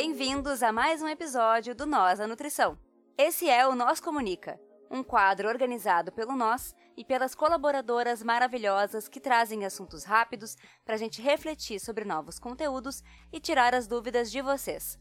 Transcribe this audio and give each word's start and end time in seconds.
Bem-vindos 0.00 0.62
a 0.62 0.70
mais 0.70 1.02
um 1.02 1.08
episódio 1.08 1.74
do 1.74 1.84
Nós 1.84 2.20
a 2.20 2.26
Nutrição. 2.28 2.78
Esse 3.18 3.50
é 3.50 3.66
o 3.66 3.74
Nós 3.74 3.98
Comunica, 3.98 4.56
um 4.88 5.02
quadro 5.02 5.48
organizado 5.48 6.12
pelo 6.12 6.36
Nós 6.36 6.72
e 6.96 7.04
pelas 7.04 7.34
colaboradoras 7.34 8.22
maravilhosas 8.22 9.08
que 9.08 9.18
trazem 9.18 9.64
assuntos 9.64 10.04
rápidos 10.04 10.56
para 10.84 10.94
a 10.94 10.96
gente 10.96 11.20
refletir 11.20 11.80
sobre 11.80 12.04
novos 12.04 12.38
conteúdos 12.38 13.02
e 13.32 13.40
tirar 13.40 13.74
as 13.74 13.88
dúvidas 13.88 14.30
de 14.30 14.40
vocês. 14.40 14.96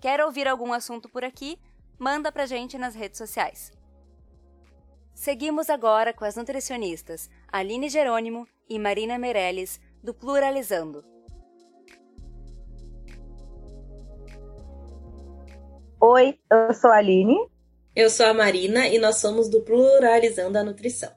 Quer 0.00 0.24
ouvir 0.24 0.48
algum 0.48 0.72
assunto 0.72 1.06
por 1.06 1.22
aqui? 1.22 1.60
Manda 1.98 2.32
pra 2.32 2.46
gente 2.46 2.78
nas 2.78 2.94
redes 2.94 3.18
sociais. 3.18 3.70
Seguimos 5.14 5.68
agora 5.68 6.14
com 6.14 6.24
as 6.24 6.34
nutricionistas 6.34 7.28
Aline 7.52 7.90
Jerônimo 7.90 8.48
e 8.70 8.78
Marina 8.78 9.18
Meirelles, 9.18 9.78
do 10.02 10.14
Pluralizando. 10.14 11.13
Oi, 16.06 16.38
eu 16.52 16.74
sou 16.74 16.90
a 16.90 16.96
Aline. 16.96 17.34
Eu 17.96 18.10
sou 18.10 18.26
a 18.26 18.34
Marina 18.34 18.86
e 18.88 18.98
nós 18.98 19.20
somos 19.20 19.48
do 19.48 19.62
Pluralizando 19.62 20.58
a 20.58 20.62
Nutrição. 20.62 21.08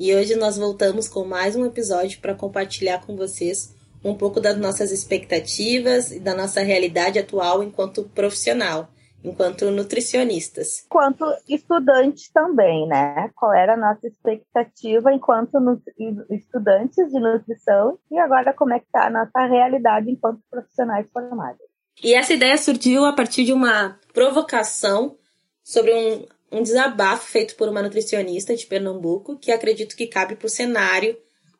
E 0.00 0.14
hoje 0.14 0.34
nós 0.34 0.56
voltamos 0.56 1.06
com 1.06 1.26
mais 1.26 1.54
um 1.54 1.66
episódio 1.66 2.22
para 2.22 2.34
compartilhar 2.34 3.04
com 3.04 3.14
vocês 3.16 3.76
um 4.02 4.16
pouco 4.16 4.40
das 4.40 4.56
nossas 4.56 4.92
expectativas 4.92 6.10
e 6.10 6.20
da 6.20 6.34
nossa 6.34 6.62
realidade 6.62 7.18
atual 7.18 7.62
enquanto 7.62 8.04
profissional 8.14 8.88
enquanto 9.22 9.70
nutricionistas. 9.70 10.86
Enquanto 10.86 11.26
estudantes 11.46 12.30
também, 12.32 12.88
né? 12.88 13.30
Qual 13.34 13.52
era 13.52 13.74
a 13.74 13.76
nossa 13.76 14.06
expectativa 14.06 15.12
enquanto 15.12 15.58
estudantes 16.30 17.10
de 17.10 17.20
nutrição 17.20 17.98
e 18.10 18.18
agora 18.18 18.54
como 18.54 18.72
é 18.72 18.78
que 18.80 18.86
está 18.86 19.06
a 19.06 19.10
nossa 19.10 19.46
realidade 19.46 20.10
enquanto 20.10 20.40
profissionais 20.50 21.06
formados. 21.12 21.73
E 22.02 22.14
essa 22.14 22.32
ideia 22.32 22.56
surgiu 22.58 23.04
a 23.04 23.12
partir 23.12 23.44
de 23.44 23.52
uma 23.52 23.98
provocação 24.12 25.16
sobre 25.62 25.92
um, 25.94 26.26
um 26.58 26.62
desabafo 26.62 27.30
feito 27.30 27.56
por 27.56 27.68
uma 27.68 27.82
nutricionista 27.82 28.54
de 28.54 28.66
Pernambuco, 28.66 29.38
que 29.38 29.50
acredito 29.50 29.96
que 29.96 30.06
cabe 30.06 30.36
para 30.36 30.46
o 30.46 30.50
cenário 30.50 31.16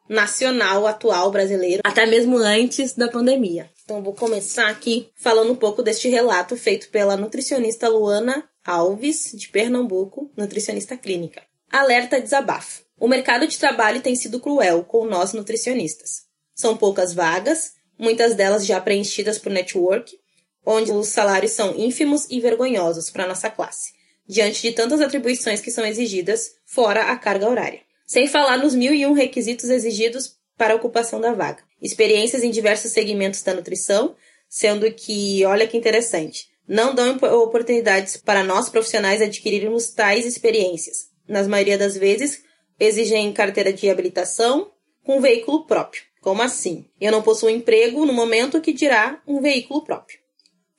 nacional 0.08 0.86
atual 0.86 1.30
brasileiro, 1.30 1.80
até 1.84 2.04
mesmo 2.06 2.36
antes 2.36 2.94
da 2.94 3.08
pandemia. 3.08 3.70
Então 3.84 4.02
vou 4.02 4.14
começar 4.14 4.68
aqui 4.68 5.08
falando 5.14 5.52
um 5.52 5.56
pouco 5.56 5.82
deste 5.82 6.08
relato 6.08 6.56
feito 6.56 6.88
pela 6.90 7.16
nutricionista 7.16 7.88
Luana 7.88 8.48
Alves, 8.64 9.32
de 9.34 9.48
Pernambuco, 9.48 10.30
nutricionista 10.36 10.96
clínica. 10.96 11.42
Alerta 11.70 12.20
desabafo. 12.20 12.82
O 12.98 13.08
mercado 13.08 13.46
de 13.46 13.58
trabalho 13.58 14.00
tem 14.00 14.14
sido 14.14 14.40
cruel 14.40 14.84
com 14.84 15.04
nós 15.04 15.32
nutricionistas. 15.32 16.22
São 16.54 16.76
poucas 16.76 17.12
vagas, 17.12 17.72
muitas 17.98 18.34
delas 18.34 18.64
já 18.64 18.80
preenchidas 18.80 19.38
por 19.38 19.50
network, 19.50 20.16
onde 20.64 20.92
os 20.92 21.08
salários 21.08 21.52
são 21.52 21.74
ínfimos 21.76 22.26
e 22.30 22.40
vergonhosos 22.40 23.10
para 23.10 23.26
nossa 23.26 23.50
classe, 23.50 23.92
diante 24.26 24.62
de 24.62 24.72
tantas 24.72 25.00
atribuições 25.00 25.60
que 25.60 25.70
são 25.70 25.84
exigidas 25.84 26.52
fora 26.64 27.10
a 27.10 27.16
carga 27.16 27.48
horária. 27.48 27.80
Sem 28.06 28.28
falar 28.28 28.58
nos 28.58 28.74
mil 28.74 28.94
e 28.94 29.06
um 29.06 29.12
requisitos 29.12 29.70
exigidos 29.70 30.36
para 30.56 30.74
a 30.74 30.76
ocupação 30.76 31.20
da 31.20 31.32
vaga. 31.32 31.62
Experiências 31.80 32.42
em 32.42 32.50
diversos 32.50 32.92
segmentos 32.92 33.42
da 33.42 33.54
nutrição, 33.54 34.14
sendo 34.48 34.90
que, 34.92 35.44
olha 35.44 35.66
que 35.66 35.76
interessante, 35.76 36.48
não 36.66 36.94
dão 36.94 37.16
oportunidades 37.42 38.16
para 38.16 38.44
nós 38.44 38.68
profissionais 38.68 39.20
adquirirmos 39.20 39.90
tais 39.90 40.24
experiências. 40.24 41.08
Nas 41.28 41.46
maioria 41.46 41.76
das 41.76 41.96
vezes, 41.96 42.42
exigem 42.78 43.32
carteira 43.32 43.72
de 43.72 43.88
habilitação 43.88 44.70
com 45.04 45.20
veículo 45.20 45.66
próprio. 45.66 46.02
Como 46.20 46.40
assim? 46.42 46.86
Eu 47.00 47.12
não 47.12 47.22
possuo 47.22 47.50
emprego 47.50 48.06
no 48.06 48.12
momento 48.12 48.60
que 48.60 48.72
dirá 48.72 49.22
um 49.26 49.40
veículo 49.40 49.84
próprio. 49.84 50.23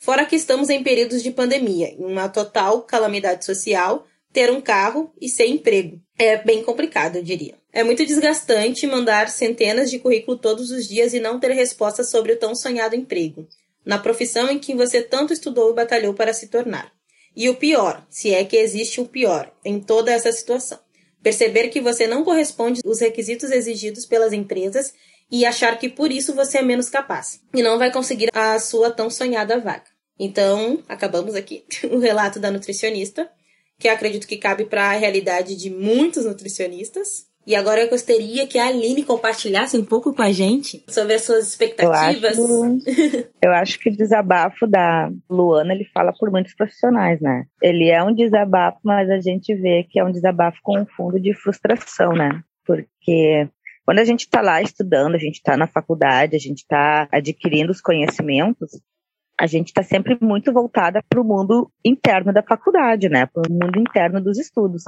Fora 0.05 0.23
que 0.23 0.35
estamos 0.35 0.69
em 0.69 0.83
períodos 0.83 1.23
de 1.23 1.31
pandemia, 1.31 1.87
em 1.87 2.05
uma 2.05 2.29
total 2.29 2.83
calamidade 2.83 3.43
social, 3.43 4.05
ter 4.31 4.51
um 4.51 4.61
carro 4.61 5.11
e 5.19 5.27
sem 5.27 5.53
emprego. 5.53 5.99
É 6.15 6.37
bem 6.37 6.61
complicado, 6.61 7.15
eu 7.15 7.23
diria. 7.23 7.55
É 7.73 7.83
muito 7.83 8.05
desgastante 8.05 8.85
mandar 8.85 9.29
centenas 9.29 9.89
de 9.89 9.97
currículos 9.97 10.41
todos 10.41 10.69
os 10.69 10.87
dias 10.87 11.15
e 11.15 11.19
não 11.19 11.39
ter 11.39 11.49
resposta 11.53 12.03
sobre 12.03 12.33
o 12.33 12.37
tão 12.37 12.53
sonhado 12.53 12.95
emprego, 12.95 13.47
na 13.83 13.97
profissão 13.97 14.47
em 14.47 14.59
que 14.59 14.75
você 14.75 15.01
tanto 15.01 15.33
estudou 15.33 15.71
e 15.71 15.75
batalhou 15.75 16.13
para 16.13 16.33
se 16.33 16.49
tornar. 16.49 16.91
E 17.35 17.49
o 17.49 17.55
pior, 17.55 18.05
se 18.07 18.31
é 18.31 18.45
que 18.45 18.57
existe 18.57 19.01
um 19.01 19.05
pior, 19.05 19.51
em 19.65 19.79
toda 19.79 20.11
essa 20.11 20.31
situação, 20.31 20.77
perceber 21.23 21.69
que 21.69 21.81
você 21.81 22.05
não 22.05 22.23
corresponde 22.23 22.79
aos 22.85 22.99
requisitos 22.99 23.49
exigidos 23.49 24.05
pelas 24.05 24.33
empresas 24.33 24.93
e 25.31 25.47
achar 25.47 25.79
que 25.79 25.89
por 25.89 26.11
isso 26.11 26.35
você 26.35 26.59
é 26.59 26.61
menos 26.61 26.89
capaz 26.89 27.41
e 27.55 27.63
não 27.63 27.79
vai 27.79 27.91
conseguir 27.91 28.29
a 28.35 28.59
sua 28.59 28.91
tão 28.91 29.09
sonhada 29.09 29.59
vaga. 29.59 29.94
Então, 30.19 30.79
acabamos 30.87 31.35
aqui 31.35 31.65
o 31.91 31.99
relato 31.99 32.39
da 32.39 32.51
nutricionista 32.51 33.29
que 33.77 33.87
acredito 33.87 34.27
que 34.27 34.37
cabe 34.37 34.65
para 34.65 34.91
a 34.91 34.97
realidade 34.97 35.55
de 35.55 35.69
muitos 35.69 36.25
nutricionistas. 36.25 37.25
E 37.45 37.55
agora 37.55 37.81
eu 37.81 37.89
gostaria 37.89 38.47
que 38.47 38.57
a 38.57 38.67
Aline 38.67 39.03
compartilhasse 39.03 39.77
um 39.77 39.85
pouco 39.85 40.13
com 40.15 40.21
a 40.21 40.31
gente 40.31 40.83
sobre 40.87 41.13
as 41.13 41.21
suas 41.21 41.49
expectativas. 41.49 42.37
Eu 42.37 42.63
acho, 42.63 43.29
eu 43.43 43.51
acho 43.51 43.79
que 43.79 43.89
o 43.89 43.95
desabafo 43.95 44.65
da 44.65 45.11
Luana 45.29 45.73
ele 45.73 45.85
fala 45.93 46.11
por 46.11 46.31
muitos 46.31 46.55
profissionais, 46.55 47.21
né? 47.21 47.45
Ele 47.61 47.89
é 47.89 48.01
um 48.01 48.15
desabafo, 48.15 48.79
mas 48.83 49.11
a 49.11 49.19
gente 49.19 49.53
vê 49.53 49.83
que 49.83 49.99
é 49.99 50.03
um 50.03 50.11
desabafo 50.11 50.57
com 50.63 50.79
um 50.79 50.87
fundo 50.87 51.19
de 51.19 51.35
frustração, 51.35 52.13
né? 52.13 52.41
Porque 52.65 53.47
quando 53.85 53.99
a 53.99 54.05
gente 54.05 54.21
está 54.21 54.41
lá 54.41 54.59
estudando, 54.63 55.13
a 55.13 55.19
gente 55.19 55.35
está 55.35 55.55
na 55.55 55.67
faculdade, 55.67 56.35
a 56.35 56.39
gente 56.39 56.59
está 56.59 57.07
adquirindo 57.11 57.71
os 57.71 57.79
conhecimentos, 57.79 58.71
a 59.39 59.47
gente 59.47 59.67
está 59.67 59.83
sempre 59.83 60.17
muito 60.21 60.51
voltada 60.53 61.03
para 61.09 61.19
o 61.19 61.23
mundo 61.23 61.69
interno 61.83 62.31
da 62.31 62.41
faculdade, 62.41 63.09
né? 63.09 63.25
Para 63.25 63.43
o 63.49 63.51
mundo 63.51 63.79
interno 63.79 64.21
dos 64.21 64.39
estudos. 64.39 64.83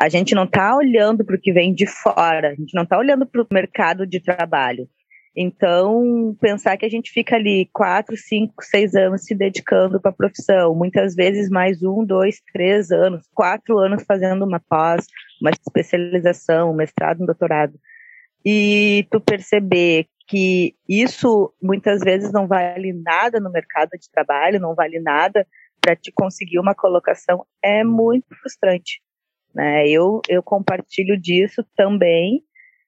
A 0.00 0.08
gente 0.08 0.34
não 0.34 0.44
está 0.44 0.76
olhando 0.76 1.24
para 1.24 1.34
o 1.34 1.40
que 1.40 1.52
vem 1.52 1.74
de 1.74 1.86
fora, 1.86 2.50
a 2.50 2.54
gente 2.54 2.72
não 2.74 2.84
está 2.84 2.96
olhando 2.96 3.26
para 3.26 3.42
o 3.42 3.46
mercado 3.50 4.06
de 4.06 4.20
trabalho. 4.20 4.88
Então, 5.36 6.36
pensar 6.40 6.76
que 6.76 6.86
a 6.86 6.88
gente 6.88 7.12
fica 7.12 7.36
ali 7.36 7.68
quatro, 7.72 8.16
cinco, 8.16 8.54
seis 8.62 8.94
anos 8.94 9.24
se 9.24 9.34
dedicando 9.34 10.00
para 10.00 10.10
a 10.10 10.14
profissão, 10.14 10.74
muitas 10.74 11.14
vezes 11.14 11.48
mais 11.48 11.82
um, 11.82 12.04
dois, 12.04 12.40
três 12.52 12.90
anos, 12.90 13.24
quatro 13.34 13.78
anos 13.78 14.04
fazendo 14.04 14.44
uma 14.44 14.60
pós, 14.60 15.06
uma 15.40 15.50
especialização, 15.50 16.72
um 16.72 16.74
mestrado, 16.74 17.22
um 17.22 17.26
doutorado, 17.26 17.74
e 18.44 19.06
tu 19.10 19.20
perceber 19.20 20.06
que 20.28 20.76
isso 20.86 21.54
muitas 21.60 22.00
vezes 22.00 22.30
não 22.30 22.46
vale 22.46 22.92
nada 22.92 23.40
no 23.40 23.50
mercado 23.50 23.90
de 23.98 24.10
trabalho, 24.10 24.60
não 24.60 24.74
vale 24.74 25.00
nada 25.00 25.46
para 25.80 25.96
te 25.96 26.12
conseguir 26.12 26.58
uma 26.58 26.74
colocação, 26.74 27.46
é 27.64 27.82
muito 27.82 28.26
frustrante. 28.40 29.00
Né? 29.54 29.88
Eu, 29.88 30.20
eu 30.28 30.42
compartilho 30.42 31.18
disso 31.18 31.64
também. 31.74 32.42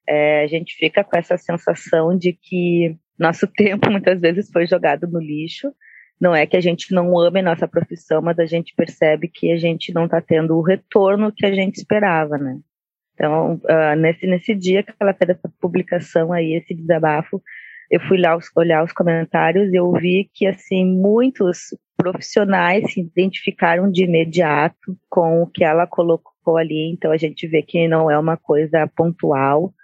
É, 0.06 0.42
a 0.42 0.46
gente 0.46 0.74
fica 0.74 1.02
com 1.02 1.16
essa 1.16 1.38
sensação 1.38 2.16
de 2.16 2.34
que 2.34 2.94
nosso 3.18 3.46
tempo 3.56 3.90
muitas 3.90 4.20
vezes 4.20 4.50
foi 4.52 4.66
jogado 4.66 5.06
no 5.06 5.18
lixo. 5.18 5.72
Não 6.20 6.34
é 6.34 6.46
que 6.46 6.58
a 6.58 6.60
gente 6.60 6.92
não 6.94 7.18
ame 7.18 7.40
nossa 7.40 7.66
profissão, 7.66 8.20
mas 8.20 8.38
a 8.38 8.44
gente 8.44 8.74
percebe 8.76 9.28
que 9.28 9.50
a 9.50 9.56
gente 9.56 9.94
não 9.94 10.04
está 10.04 10.20
tendo 10.20 10.54
o 10.58 10.62
retorno 10.62 11.32
que 11.34 11.46
a 11.46 11.54
gente 11.54 11.76
esperava, 11.76 12.36
né? 12.36 12.60
Então, 13.20 13.60
uh, 13.64 13.96
nesse, 13.98 14.26
nesse 14.26 14.54
dia 14.54 14.82
que 14.82 14.94
ela 14.98 15.12
fez 15.12 15.28
essa 15.28 15.52
publicação 15.60 16.32
aí, 16.32 16.54
esse 16.54 16.74
desabafo, 16.74 17.42
eu 17.90 18.00
fui 18.00 18.18
lá 18.18 18.38
olhar 18.56 18.82
os 18.82 18.92
comentários 18.92 19.70
e 19.70 19.76
eu 19.76 19.92
vi 19.92 20.30
que, 20.32 20.46
assim, 20.46 20.86
muitos 20.86 21.76
profissionais 21.98 22.94
se 22.94 23.00
identificaram 23.00 23.90
de 23.90 24.04
imediato 24.04 24.96
com 25.10 25.42
o 25.42 25.46
que 25.46 25.62
ela 25.62 25.86
colocou 25.86 26.56
ali. 26.56 26.90
Então, 26.90 27.12
a 27.12 27.18
gente 27.18 27.46
vê 27.46 27.62
que 27.62 27.86
não 27.86 28.10
é 28.10 28.18
uma 28.18 28.38
coisa 28.38 28.90
pontual, 28.96 29.74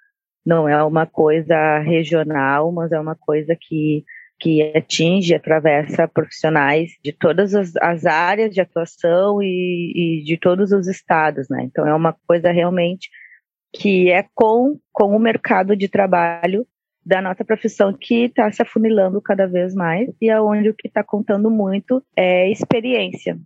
não 0.44 0.66
é 0.66 0.82
uma 0.82 1.04
coisa 1.04 1.78
regional, 1.80 2.72
mas 2.72 2.90
é 2.90 2.98
uma 2.98 3.16
coisa 3.16 3.54
que 3.60 4.02
que 4.38 4.62
atinge, 4.76 5.34
atravessa 5.34 6.06
profissionais 6.06 6.90
de 7.02 7.10
todas 7.10 7.54
as, 7.54 7.74
as 7.76 8.04
áreas 8.04 8.52
de 8.52 8.60
atuação 8.60 9.42
e, 9.42 10.20
e, 10.20 10.24
de 10.24 10.36
todos 10.36 10.72
os 10.72 10.86
estados, 10.88 11.48
né? 11.48 11.62
Então 11.64 11.86
é 11.86 11.94
uma 11.94 12.14
coisa 12.26 12.52
realmente 12.52 13.08
que 13.72 14.10
é 14.10 14.24
com, 14.34 14.78
com 14.92 15.14
o 15.14 15.18
mercado 15.18 15.76
de 15.76 15.88
trabalho 15.88 16.66
da 17.04 17.22
nossa 17.22 17.44
profissão 17.44 17.92
que 17.92 18.24
está 18.24 18.50
se 18.50 18.60
afunilando 18.60 19.22
cada 19.22 19.46
vez 19.46 19.74
mais 19.74 20.08
e 20.20 20.28
aonde 20.28 20.68
é 20.68 20.70
o 20.70 20.74
que 20.74 20.88
está 20.88 21.04
contando 21.04 21.48
muito 21.48 22.02
é 22.16 22.50
experiência, 22.50 23.38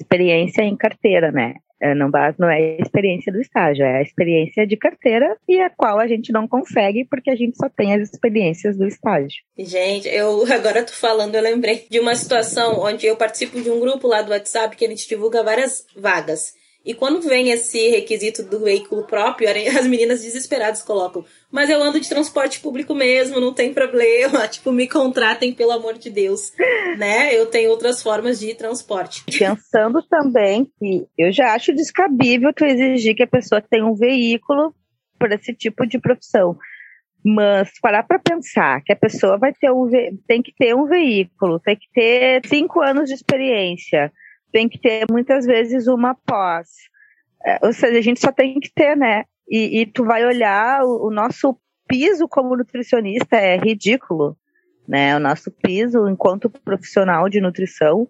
experiência 0.00 0.62
em 0.62 0.74
carteira, 0.74 1.30
né? 1.30 1.54
É, 1.80 1.94
não, 1.94 2.10
não 2.38 2.50
é 2.50 2.56
a 2.56 2.82
experiência 2.82 3.32
do 3.32 3.40
estágio, 3.40 3.84
é 3.84 3.98
a 3.98 4.02
experiência 4.02 4.66
de 4.66 4.76
carteira 4.76 5.36
e 5.46 5.60
a 5.60 5.70
qual 5.70 6.00
a 6.00 6.08
gente 6.08 6.32
não 6.32 6.48
consegue 6.48 7.04
porque 7.04 7.30
a 7.30 7.36
gente 7.36 7.56
só 7.56 7.68
tem 7.68 7.94
as 7.94 8.10
experiências 8.10 8.76
do 8.76 8.86
estágio. 8.86 9.44
Gente, 9.56 10.08
eu 10.08 10.44
agora 10.52 10.82
tô 10.82 10.92
falando, 10.92 11.36
eu 11.36 11.42
lembrei 11.42 11.86
de 11.88 12.00
uma 12.00 12.16
situação 12.16 12.80
onde 12.80 13.06
eu 13.06 13.16
participo 13.16 13.60
de 13.60 13.70
um 13.70 13.78
grupo 13.78 14.08
lá 14.08 14.22
do 14.22 14.32
WhatsApp 14.32 14.76
que 14.76 14.84
a 14.84 14.88
gente 14.88 15.08
divulga 15.08 15.44
várias 15.44 15.86
vagas. 15.96 16.52
E 16.84 16.94
quando 16.94 17.20
vem 17.20 17.50
esse 17.50 17.88
requisito 17.90 18.42
do 18.42 18.60
veículo 18.60 19.04
próprio, 19.04 19.48
as 19.78 19.86
meninas 19.86 20.22
desesperadas 20.22 20.82
colocam: 20.82 21.24
Mas 21.50 21.68
eu 21.68 21.82
ando 21.82 22.00
de 22.00 22.08
transporte 22.08 22.60
público 22.60 22.94
mesmo, 22.94 23.40
não 23.40 23.52
tem 23.52 23.74
problema. 23.74 24.46
Tipo, 24.48 24.72
me 24.72 24.88
contratem, 24.88 25.52
pelo 25.52 25.72
amor 25.72 25.98
de 25.98 26.10
Deus. 26.10 26.52
né? 26.96 27.34
Eu 27.34 27.46
tenho 27.46 27.70
outras 27.70 28.02
formas 28.02 28.38
de 28.38 28.54
transporte. 28.54 29.24
Pensando 29.26 30.02
também 30.02 30.70
que 30.78 31.06
eu 31.16 31.30
já 31.32 31.54
acho 31.54 31.74
descabível 31.74 32.52
tu 32.52 32.64
exigir 32.64 33.14
que 33.14 33.22
a 33.22 33.28
pessoa 33.28 33.60
tenha 33.60 33.84
um 33.84 33.94
veículo 33.94 34.74
para 35.18 35.34
esse 35.34 35.52
tipo 35.54 35.86
de 35.86 35.98
profissão. 35.98 36.56
Mas 37.24 37.70
parar 37.82 38.04
para 38.04 38.18
pensar 38.18 38.80
que 38.82 38.92
a 38.92 38.96
pessoa 38.96 39.36
vai 39.36 39.52
ter 39.52 39.70
um 39.70 39.90
tem 40.26 40.40
que 40.40 40.54
ter 40.56 40.74
um 40.74 40.86
veículo, 40.86 41.58
tem 41.58 41.76
que 41.76 41.88
ter 41.92 42.46
cinco 42.46 42.80
anos 42.80 43.08
de 43.08 43.14
experiência, 43.14 44.12
tem 44.52 44.68
que 44.68 44.78
ter 44.78 45.04
muitas 45.10 45.44
vezes 45.44 45.86
uma 45.86 46.14
pós. 46.14 46.68
É, 47.44 47.58
ou 47.64 47.72
seja, 47.72 47.98
a 47.98 48.02
gente 48.02 48.20
só 48.20 48.32
tem 48.32 48.58
que 48.60 48.70
ter, 48.72 48.96
né? 48.96 49.24
E, 49.48 49.80
e 49.80 49.86
tu 49.86 50.04
vai 50.04 50.24
olhar 50.24 50.82
o, 50.84 51.06
o, 51.06 51.10
nosso 51.10 51.56
piso 51.86 52.28
como 52.28 52.56
nutricionista 52.56 53.36
é 53.36 53.56
ridículo, 53.56 54.36
né? 54.86 55.16
O 55.16 55.20
nosso 55.20 55.50
piso 55.50 56.08
enquanto 56.08 56.50
profissional 56.50 57.28
de 57.28 57.40
nutrição 57.40 58.08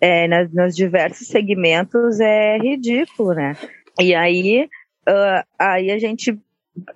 é, 0.00 0.26
nas, 0.26 0.52
nos 0.52 0.74
diversos 0.74 1.28
segmentos 1.28 2.20
é 2.20 2.58
ridículo, 2.58 3.34
né? 3.34 3.54
E 4.00 4.14
aí, 4.14 4.68
uh, 5.08 5.46
aí 5.58 5.90
a 5.90 5.98
gente, 5.98 6.38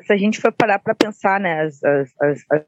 se 0.02 0.12
a 0.12 0.16
gente 0.16 0.40
for 0.40 0.52
parar 0.52 0.78
para 0.78 0.94
pensar, 0.94 1.40
né, 1.40 1.62
as, 1.62 1.82
as, 1.82 2.10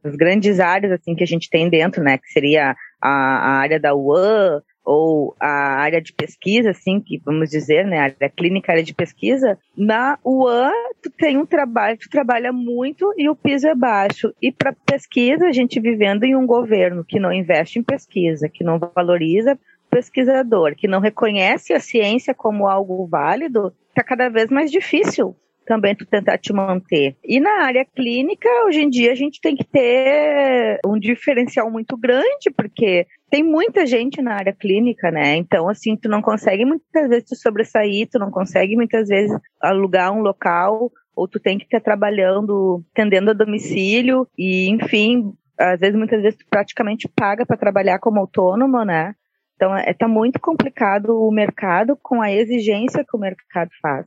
as, 0.05 0.17
grandes 0.17 0.59
áreas 0.59 0.93
assim 0.93 1.15
que 1.15 1.23
a 1.23 1.27
gente 1.27 1.51
tem 1.51 1.69
dentro, 1.69 2.03
né, 2.03 2.17
que 2.17 2.29
seria 2.29 2.75
a, 3.01 3.09
a 3.11 3.51
área 3.59 3.79
da 3.79 3.95
UAN, 3.95 4.63
ou 4.85 5.35
a 5.39 5.81
área 5.81 6.01
de 6.01 6.13
pesquisa, 6.13 6.71
assim, 6.71 7.01
que 7.01 7.21
vamos 7.25 7.51
dizer, 7.51 7.87
né, 7.87 7.99
a 7.99 8.03
área 8.05 8.29
clínica, 8.29 8.73
a 8.73 8.75
área 8.75 8.85
de 8.85 8.95
pesquisa, 8.95 9.59
na 9.77 10.19
UAN 10.25 10.73
tu 11.03 11.11
tem 11.11 11.39
um 11.39 11.47
trabalho, 11.47 11.99
tu 11.99 12.09
trabalha 12.09 12.53
muito 12.53 13.13
e 13.17 13.29
o 13.29 13.37
piso 13.37 13.67
é 13.69 13.75
baixo. 13.75 14.33
E 14.41 14.51
para 14.51 14.73
pesquisa, 14.73 15.47
a 15.47 15.53
gente 15.53 15.81
vivendo 15.81 16.25
em 16.25 16.37
um 16.37 16.47
governo 16.47 17.05
que 17.05 17.21
não 17.21 17.33
investe 17.33 17.79
em 17.79 17.83
pesquisa, 17.83 18.49
que 18.49 18.65
não 18.65 18.79
valoriza 18.79 19.59
pesquisador, 19.91 20.75
que 20.75 20.89
não 20.89 21.01
reconhece 21.01 21.75
a 21.75 21.81
ciência 21.81 22.35
como 22.35 22.67
algo 22.67 23.07
válido, 23.07 23.75
está 23.91 24.03
cada 24.03 24.31
vez 24.31 24.51
mais 24.51 24.71
difícil 24.71 25.37
também 25.65 25.95
tu 25.95 26.07
tentar 26.07 26.39
te 26.39 26.53
manter. 26.53 27.17
E 27.25 27.41
na 27.41 27.65
área 27.65 27.85
clínica, 27.85 28.49
hoje 28.67 28.83
em 28.83 28.91
dia, 28.91 29.13
a 29.13 29.15
gente 29.15 29.41
tem 29.41 29.57
que 29.57 29.65
ter 29.65 30.79
um 30.87 30.99
diferencial 30.99 31.71
muito 31.71 31.97
grande, 31.97 32.51
porque 32.57 33.07
tem 33.31 33.43
muita 33.43 33.87
gente 33.87 34.21
na 34.21 34.35
área 34.35 34.53
clínica, 34.53 35.11
né? 35.11 35.37
Então, 35.37 35.69
assim, 35.69 35.97
tu 35.97 36.09
não 36.09 36.21
consegue 36.21 36.65
muitas 36.65 37.09
vezes 37.09 37.25
te 37.25 37.37
sobressair, 37.37 38.09
tu 38.11 38.19
não 38.19 38.31
consegue 38.31 38.77
muitas 38.77 39.09
vezes 39.09 39.37
alugar 39.61 40.13
um 40.13 40.21
local, 40.21 40.91
ou 41.15 41.29
tu 41.29 41.39
tem 41.39 41.59
que 41.59 41.65
estar 41.65 41.81
trabalhando, 41.81 42.83
atendendo 42.93 43.31
a 43.31 43.35
domicílio, 43.35 44.27
e 44.37 44.69
enfim, 44.71 45.33
às 45.59 45.79
vezes, 45.79 45.97
muitas 45.97 46.23
vezes, 46.23 46.39
tu 46.39 46.47
praticamente 46.49 47.09
paga 47.09 47.47
para 47.47 47.57
trabalhar 47.57 47.99
como 47.99 48.19
autônomo, 48.19 48.85
né? 48.85 49.15
Então, 49.57 49.77
é, 49.77 49.95
tá 49.95 50.09
muito 50.09 50.41
complicado 50.41 51.11
o 51.11 51.31
mercado 51.31 51.97
com 52.03 52.21
a 52.21 52.33
exigência 52.33 53.05
que 53.09 53.17
o 53.17 53.21
mercado 53.21 53.71
faz. 53.81 54.07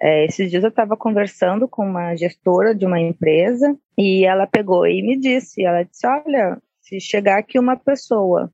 É, 0.00 0.24
esses 0.24 0.50
dias 0.50 0.62
eu 0.62 0.70
estava 0.70 0.96
conversando 0.96 1.68
com 1.68 1.84
uma 1.84 2.14
gestora 2.16 2.74
de 2.74 2.84
uma 2.84 3.00
empresa 3.00 3.76
e 3.96 4.24
ela 4.24 4.46
pegou 4.46 4.86
e 4.86 5.02
me 5.02 5.18
disse, 5.18 5.64
ela 5.64 5.82
disse, 5.82 6.06
olha, 6.06 6.60
se 6.80 7.00
chegar 7.00 7.38
aqui 7.38 7.58
uma 7.58 7.76
pessoa 7.76 8.52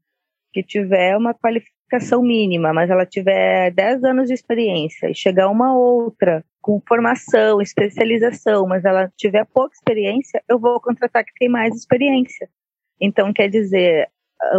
que 0.53 0.63
tiver 0.63 1.17
uma 1.17 1.33
qualificação 1.33 2.23
mínima, 2.23 2.73
mas 2.73 2.91
ela 2.91 3.07
tiver 3.07 3.71
10 3.73 4.05
anos 4.05 4.29
de 4.29 4.35
experiência, 4.35 5.11
e 5.11 5.15
chegar 5.15 5.49
uma 5.49 5.77
outra 5.77 6.45
com 6.61 6.81
formação, 6.87 7.61
especialização, 7.61 8.67
mas 8.67 8.85
ela 8.85 9.11
tiver 9.17 9.45
pouca 9.47 9.75
experiência, 9.75 10.43
eu 10.49 10.59
vou 10.59 10.81
contratar 10.81 11.25
que 11.25 11.33
tem 11.39 11.49
mais 11.49 11.75
experiência. 11.75 12.49
Então, 13.01 13.33
quer 13.33 13.49
dizer, 13.49 14.09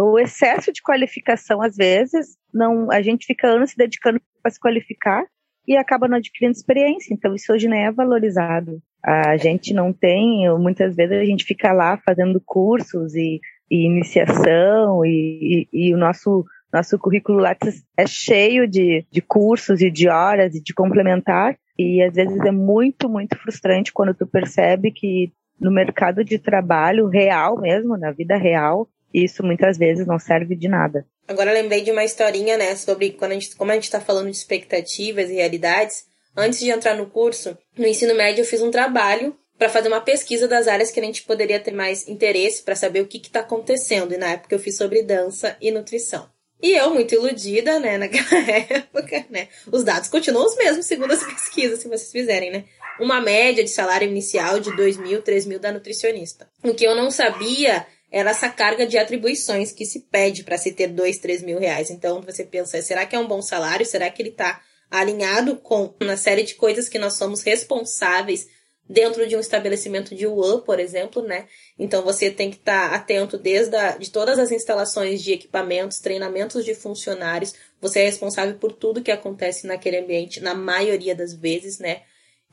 o 0.00 0.18
excesso 0.18 0.72
de 0.72 0.82
qualificação, 0.82 1.62
às 1.62 1.76
vezes, 1.76 2.36
não, 2.52 2.90
a 2.90 3.00
gente 3.00 3.26
fica 3.26 3.46
anos 3.46 3.70
se 3.70 3.76
dedicando 3.76 4.20
para 4.42 4.50
se 4.50 4.58
qualificar 4.60 5.24
e 5.66 5.76
acaba 5.76 6.08
não 6.08 6.16
adquirindo 6.16 6.56
experiência. 6.56 7.14
Então, 7.14 7.34
isso 7.34 7.52
hoje 7.52 7.68
não 7.68 7.76
é 7.76 7.90
valorizado. 7.90 8.80
A 9.04 9.36
gente 9.36 9.74
não 9.74 9.92
tem, 9.92 10.48
muitas 10.58 10.94
vezes 10.94 11.18
a 11.18 11.24
gente 11.24 11.44
fica 11.44 11.72
lá 11.72 11.98
fazendo 12.04 12.40
cursos 12.44 13.14
e, 13.14 13.40
e 13.70 13.86
iniciação, 13.86 15.04
e, 15.04 15.68
e, 15.72 15.88
e, 15.88 15.94
o 15.94 15.98
nosso, 15.98 16.44
nosso 16.72 16.98
currículo 16.98 17.38
lá 17.38 17.56
é 17.96 18.06
cheio 18.06 18.68
de, 18.68 19.04
de 19.10 19.20
cursos 19.20 19.80
e 19.80 19.90
de 19.90 20.08
horas 20.08 20.54
e 20.54 20.62
de 20.62 20.72
complementar, 20.72 21.56
e 21.76 22.02
às 22.02 22.14
vezes 22.14 22.38
é 22.40 22.52
muito, 22.52 23.08
muito 23.08 23.36
frustrante 23.38 23.92
quando 23.92 24.14
tu 24.14 24.26
percebe 24.26 24.92
que 24.92 25.32
no 25.58 25.70
mercado 25.70 26.24
de 26.24 26.38
trabalho 26.38 27.08
real 27.08 27.60
mesmo, 27.60 27.96
na 27.96 28.12
vida 28.12 28.36
real, 28.36 28.88
isso 29.12 29.42
muitas 29.42 29.78
vezes 29.78 30.06
não 30.06 30.18
serve 30.18 30.54
de 30.56 30.68
nada. 30.68 31.06
Agora 31.26 31.52
lembrei 31.52 31.82
de 31.82 31.90
uma 31.90 32.04
historinha, 32.04 32.56
né, 32.56 32.74
sobre 32.76 33.10
quando 33.10 33.32
a 33.32 33.34
gente, 33.34 33.54
como 33.56 33.70
a 33.70 33.74
gente 33.74 33.84
está 33.84 34.00
falando 34.00 34.30
de 34.30 34.36
expectativas 34.36 35.30
e 35.30 35.34
realidades. 35.34 36.04
Antes 36.36 36.60
de 36.60 36.70
entrar 36.70 36.96
no 36.96 37.06
curso, 37.06 37.56
no 37.76 37.86
ensino 37.86 38.14
médio 38.14 38.42
eu 38.42 38.46
fiz 38.46 38.62
um 38.62 38.70
trabalho 38.70 39.36
para 39.58 39.68
fazer 39.68 39.88
uma 39.88 40.00
pesquisa 40.00 40.48
das 40.48 40.66
áreas 40.66 40.90
que 40.90 40.98
a 40.98 41.04
gente 41.04 41.22
poderia 41.22 41.60
ter 41.60 41.72
mais 41.72 42.08
interesse 42.08 42.62
para 42.62 42.74
saber 42.74 43.00
o 43.00 43.06
que 43.06 43.18
está 43.18 43.40
acontecendo. 43.40 44.12
E 44.12 44.16
na 44.18 44.32
época 44.32 44.54
eu 44.54 44.58
fiz 44.58 44.76
sobre 44.76 45.02
dança 45.02 45.56
e 45.60 45.70
nutrição. 45.70 46.28
E 46.62 46.72
eu, 46.72 46.94
muito 46.94 47.14
iludida, 47.14 47.80
né, 47.80 47.98
naquela 47.98 48.38
época, 48.50 49.26
né? 49.30 49.48
Os 49.70 49.82
dados 49.82 50.08
continuam 50.08 50.46
os 50.46 50.56
mesmos, 50.56 50.86
segundo 50.86 51.12
as 51.12 51.22
pesquisas, 51.24 51.80
se 51.80 51.88
vocês 51.88 52.12
fizerem, 52.12 52.52
né? 52.52 52.64
Uma 53.00 53.20
média 53.20 53.64
de 53.64 53.70
salário 53.70 54.08
inicial 54.08 54.60
de 54.60 54.74
2 54.76 54.96
mil, 54.98 55.22
3 55.22 55.46
mil 55.46 55.58
da 55.58 55.72
nutricionista. 55.72 56.48
O 56.62 56.72
que 56.72 56.84
eu 56.84 56.94
não 56.94 57.10
sabia 57.10 57.84
era 58.12 58.30
essa 58.30 58.50
carga 58.50 58.86
de 58.86 58.98
atribuições 58.98 59.72
que 59.72 59.86
se 59.86 60.00
pede 60.00 60.44
para 60.44 60.58
se 60.58 60.70
ter 60.72 60.88
dois, 60.88 61.16
três 61.16 61.42
mil 61.42 61.58
reais. 61.58 61.90
Então 61.90 62.20
você 62.20 62.44
pensa, 62.44 62.80
será 62.82 63.06
que 63.06 63.16
é 63.16 63.18
um 63.18 63.26
bom 63.26 63.40
salário? 63.40 63.86
Será 63.86 64.10
que 64.10 64.20
ele 64.20 64.28
está 64.28 64.60
alinhado 64.90 65.56
com 65.56 65.94
uma 65.98 66.18
série 66.18 66.42
de 66.42 66.54
coisas 66.54 66.90
que 66.90 66.98
nós 66.98 67.14
somos 67.14 67.42
responsáveis 67.42 68.46
dentro 68.86 69.26
de 69.26 69.34
um 69.34 69.40
estabelecimento 69.40 70.14
de 70.14 70.26
UAN, 70.26 70.60
por 70.60 70.78
exemplo, 70.78 71.22
né? 71.22 71.46
Então 71.78 72.02
você 72.02 72.30
tem 72.30 72.50
que 72.50 72.58
estar 72.58 72.90
tá 72.90 72.96
atento 72.96 73.38
desde 73.38 73.74
a, 73.74 73.96
de 73.96 74.10
todas 74.10 74.38
as 74.38 74.52
instalações 74.52 75.22
de 75.22 75.32
equipamentos, 75.32 75.98
treinamentos 75.98 76.62
de 76.66 76.74
funcionários. 76.74 77.54
Você 77.80 78.00
é 78.00 78.04
responsável 78.04 78.56
por 78.56 78.72
tudo 78.72 79.02
que 79.02 79.10
acontece 79.10 79.66
naquele 79.66 79.98
ambiente, 79.98 80.40
na 80.40 80.54
maioria 80.54 81.14
das 81.14 81.32
vezes, 81.32 81.78
né? 81.78 82.02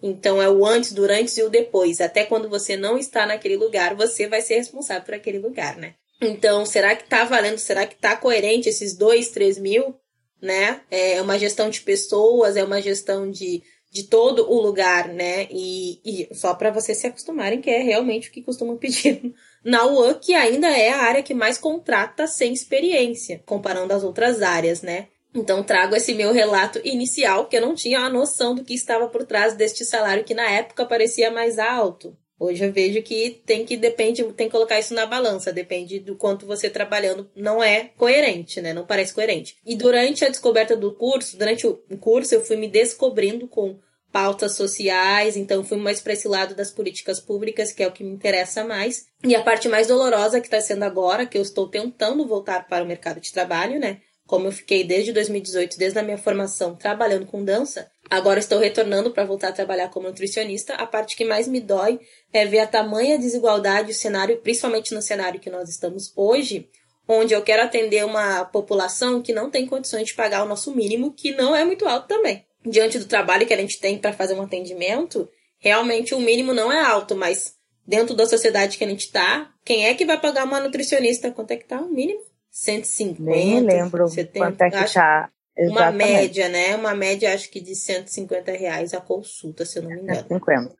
Então 0.01 0.42
é 0.42 0.50
o 0.50 0.66
antes, 0.66 0.94
durante 0.94 1.40
e 1.40 1.44
o 1.44 1.50
depois. 1.50 2.00
Até 2.00 2.24
quando 2.25 2.50
você 2.50 2.78
não 2.78 2.98
está 2.98 3.25
naquele 3.25 3.58
lugar, 3.58 3.96
você 3.96 4.27
vai 4.27 4.41
ser 4.41 4.56
responsável 4.56 5.03
por 5.03 5.13
aquele 5.13 5.39
lugar, 5.39 5.77
né? 5.77 5.96
Então, 6.22 6.65
será 6.65 6.96
que 6.96 7.08
tá 7.08 7.24
valendo? 7.24 7.58
Será 7.58 7.86
que 7.86 7.96
tá 7.96 8.15
coerente 8.15 8.70
esses 8.70 8.96
dois, 8.96 9.29
três 9.29 9.58
mil? 9.58 9.96
Né? 10.41 10.82
É 10.89 11.22
uma 11.22 11.38
gestão 11.38 11.70
de 11.70 11.82
pessoas, 11.82 12.56
é 12.56 12.63
uma 12.63 12.82
gestão 12.82 13.29
de, 13.29 13.62
de 13.91 14.03
todo 14.03 14.50
o 14.50 14.62
lugar, 14.62 15.10
né? 15.10 15.48
E, 15.51 16.00
e 16.06 16.34
só 16.34 16.53
para 16.53 16.72
vocês 16.72 16.98
se 16.98 17.08
acostumarem 17.08 17.62
que 17.62 17.70
é 17.70 17.82
realmente 17.82 18.29
o 18.29 18.32
que 18.32 18.41
costumam 18.41 18.75
pedir 18.79 19.34
na 19.63 19.86
UAN, 19.86 20.13
que 20.13 20.34
ainda 20.34 20.70
é 20.70 20.89
a 20.89 21.03
área 21.03 21.24
que 21.24 21.34
mais 21.34 21.58
contrata 21.58 22.25
sem 22.25 22.53
experiência, 22.53 23.41
comparando 23.46 23.94
as 23.94 24.03
outras 24.03 24.41
áreas, 24.41 24.82
né? 24.82 25.08
Então 25.33 25.63
trago 25.63 25.95
esse 25.95 26.13
meu 26.13 26.33
relato 26.33 26.79
inicial, 26.83 27.45
que 27.45 27.57
eu 27.57 27.62
não 27.62 27.75
tinha 27.75 28.00
a 28.00 28.09
noção 28.09 28.55
do 28.55 28.63
que 28.63 28.74
estava 28.74 29.07
por 29.07 29.25
trás 29.25 29.55
deste 29.55 29.86
salário 29.86 30.24
que 30.24 30.33
na 30.33 30.50
época 30.50 30.86
parecia 30.86 31.29
mais 31.29 31.59
alto. 31.59 32.17
Hoje 32.39 32.63
eu 32.63 32.71
vejo 32.71 33.01
que 33.03 33.41
tem 33.45 33.65
que 33.65 33.75
depende, 33.75 34.24
tem 34.33 34.48
que 34.48 34.51
colocar 34.51 34.79
isso 34.79 34.93
na 34.93 35.05
balança, 35.05 35.51
depende 35.51 36.00
do 36.00 36.15
quanto 36.15 36.45
você 36.45 36.69
trabalhando 36.69 37.29
não 37.36 37.62
é 37.62 37.91
coerente, 37.98 38.62
né? 38.62 38.74
Não 38.74 38.86
parece 38.86 39.13
coerente. 39.13 39.57
E 39.65 39.75
durante 39.75 40.24
a 40.24 40.29
descoberta 40.29 40.75
do 40.75 40.93
curso, 40.93 41.38
durante 41.38 41.67
o 41.67 41.75
curso 42.00 42.33
eu 42.33 42.43
fui 42.43 42.55
me 42.55 42.69
descobrindo 42.69 43.45
com 43.45 43.77
pautas 44.12 44.55
sociais, 44.55 45.36
então 45.36 45.63
fui 45.63 45.77
mais 45.77 46.00
para 46.01 46.13
esse 46.13 46.27
lado 46.27 46.55
das 46.55 46.71
políticas 46.71 47.19
públicas, 47.19 47.71
que 47.74 47.83
é 47.83 47.88
o 47.88 47.91
que 47.91 48.03
me 48.03 48.12
interessa 48.12 48.63
mais. 48.63 49.05
E 49.24 49.36
a 49.36 49.43
parte 49.43 49.67
mais 49.67 49.88
dolorosa 49.88 50.39
que 50.39 50.48
está 50.48 50.62
sendo 50.62 50.83
agora, 50.83 51.25
que 51.25 51.38
eu 51.38 51.41
estou 51.41 51.67
tentando 51.67 52.25
voltar 52.25 52.67
para 52.67 52.83
o 52.83 52.88
mercado 52.88 53.19
de 53.19 53.31
trabalho, 53.33 53.79
né? 53.79 54.00
Como 54.29 54.45
eu 54.45 54.51
fiquei 54.51 54.83
desde 54.83 55.12
2018, 55.12 55.75
desde 55.75 55.98
a 55.98 56.03
minha 56.03 56.15
formação, 56.15 56.75
trabalhando 56.75 57.25
com 57.25 57.43
dança, 57.43 57.89
agora 58.07 58.38
estou 58.38 58.59
retornando 58.59 59.09
para 59.09 59.25
voltar 59.25 59.48
a 59.48 59.51
trabalhar 59.51 59.89
como 59.89 60.07
nutricionista. 60.07 60.75
A 60.75 60.86
parte 60.86 61.15
que 61.15 61.25
mais 61.25 61.48
me 61.48 61.59
dói 61.59 62.00
é 62.31 62.45
ver 62.45 62.59
a 62.59 62.67
tamanha 62.67 63.17
desigualdade, 63.17 63.89
o 63.89 63.95
cenário, 63.95 64.38
principalmente 64.38 64.93
no 64.93 65.01
cenário 65.01 65.39
que 65.39 65.50
nós 65.50 65.67
estamos 65.67 66.13
hoje, 66.15 66.69
onde 67.07 67.33
eu 67.33 67.41
quero 67.41 67.63
atender 67.63 68.05
uma 68.05 68.45
população 68.45 69.19
que 69.19 69.33
não 69.33 69.50
tem 69.50 69.65
condições 69.65 70.05
de 70.05 70.13
pagar 70.13 70.43
o 70.43 70.48
nosso 70.48 70.75
mínimo, 70.75 71.12
que 71.12 71.31
não 71.31 71.55
é 71.55 71.65
muito 71.65 71.88
alto 71.88 72.07
também. 72.07 72.45
Diante 72.63 73.00
do 73.00 73.07
trabalho 73.07 73.48
que 73.48 73.53
a 73.55 73.57
gente 73.57 73.79
tem 73.79 73.98
para 73.98 74.13
fazer 74.13 74.36
um 74.36 74.43
atendimento, 74.43 75.27
realmente 75.57 76.13
o 76.13 76.19
mínimo 76.19 76.53
não 76.53 76.71
é 76.71 76.79
alto, 76.79 77.15
mas 77.15 77.55
dentro 77.88 78.13
da 78.13 78.27
sociedade 78.27 78.77
que 78.77 78.83
a 78.83 78.88
gente 78.88 79.07
está, 79.07 79.51
quem 79.65 79.88
é 79.88 79.95
que 79.95 80.05
vai 80.05 80.21
pagar 80.21 80.45
uma 80.45 80.59
nutricionista? 80.59 81.31
Quanto 81.31 81.50
é 81.50 81.57
que 81.57 81.65
tá 81.65 81.81
o 81.81 81.91
mínimo? 81.91 82.28
150. 82.51 83.22
Nem 83.22 83.60
lembro 83.62 84.08
70, 84.08 84.39
quanto 84.39 84.62
é 84.62 84.70
que 84.70 84.94
tá. 84.94 85.32
uma 85.58 85.91
média, 85.91 86.50
né? 86.50 86.75
Uma 86.75 86.96
média, 86.96 87.34
acho 87.34 87.50
que 87.50 87.60
de 87.60 87.75
150 87.75 88.51
reais 88.51 88.94
a 88.94 89.01
consulta, 89.01 89.65
se 89.65 89.79
eu 89.79 89.84
não 89.84 89.91
me 89.91 90.01
engano. 90.01 90.27
150. 90.27 90.75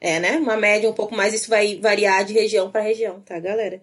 É, 0.00 0.18
né? 0.18 0.36
Uma 0.38 0.56
média 0.56 0.88
um 0.88 0.94
pouco 0.94 1.14
mais, 1.14 1.34
isso 1.34 1.50
vai 1.50 1.78
variar 1.78 2.24
de 2.24 2.32
região 2.32 2.70
para 2.70 2.80
região, 2.80 3.20
tá, 3.20 3.38
galera? 3.38 3.80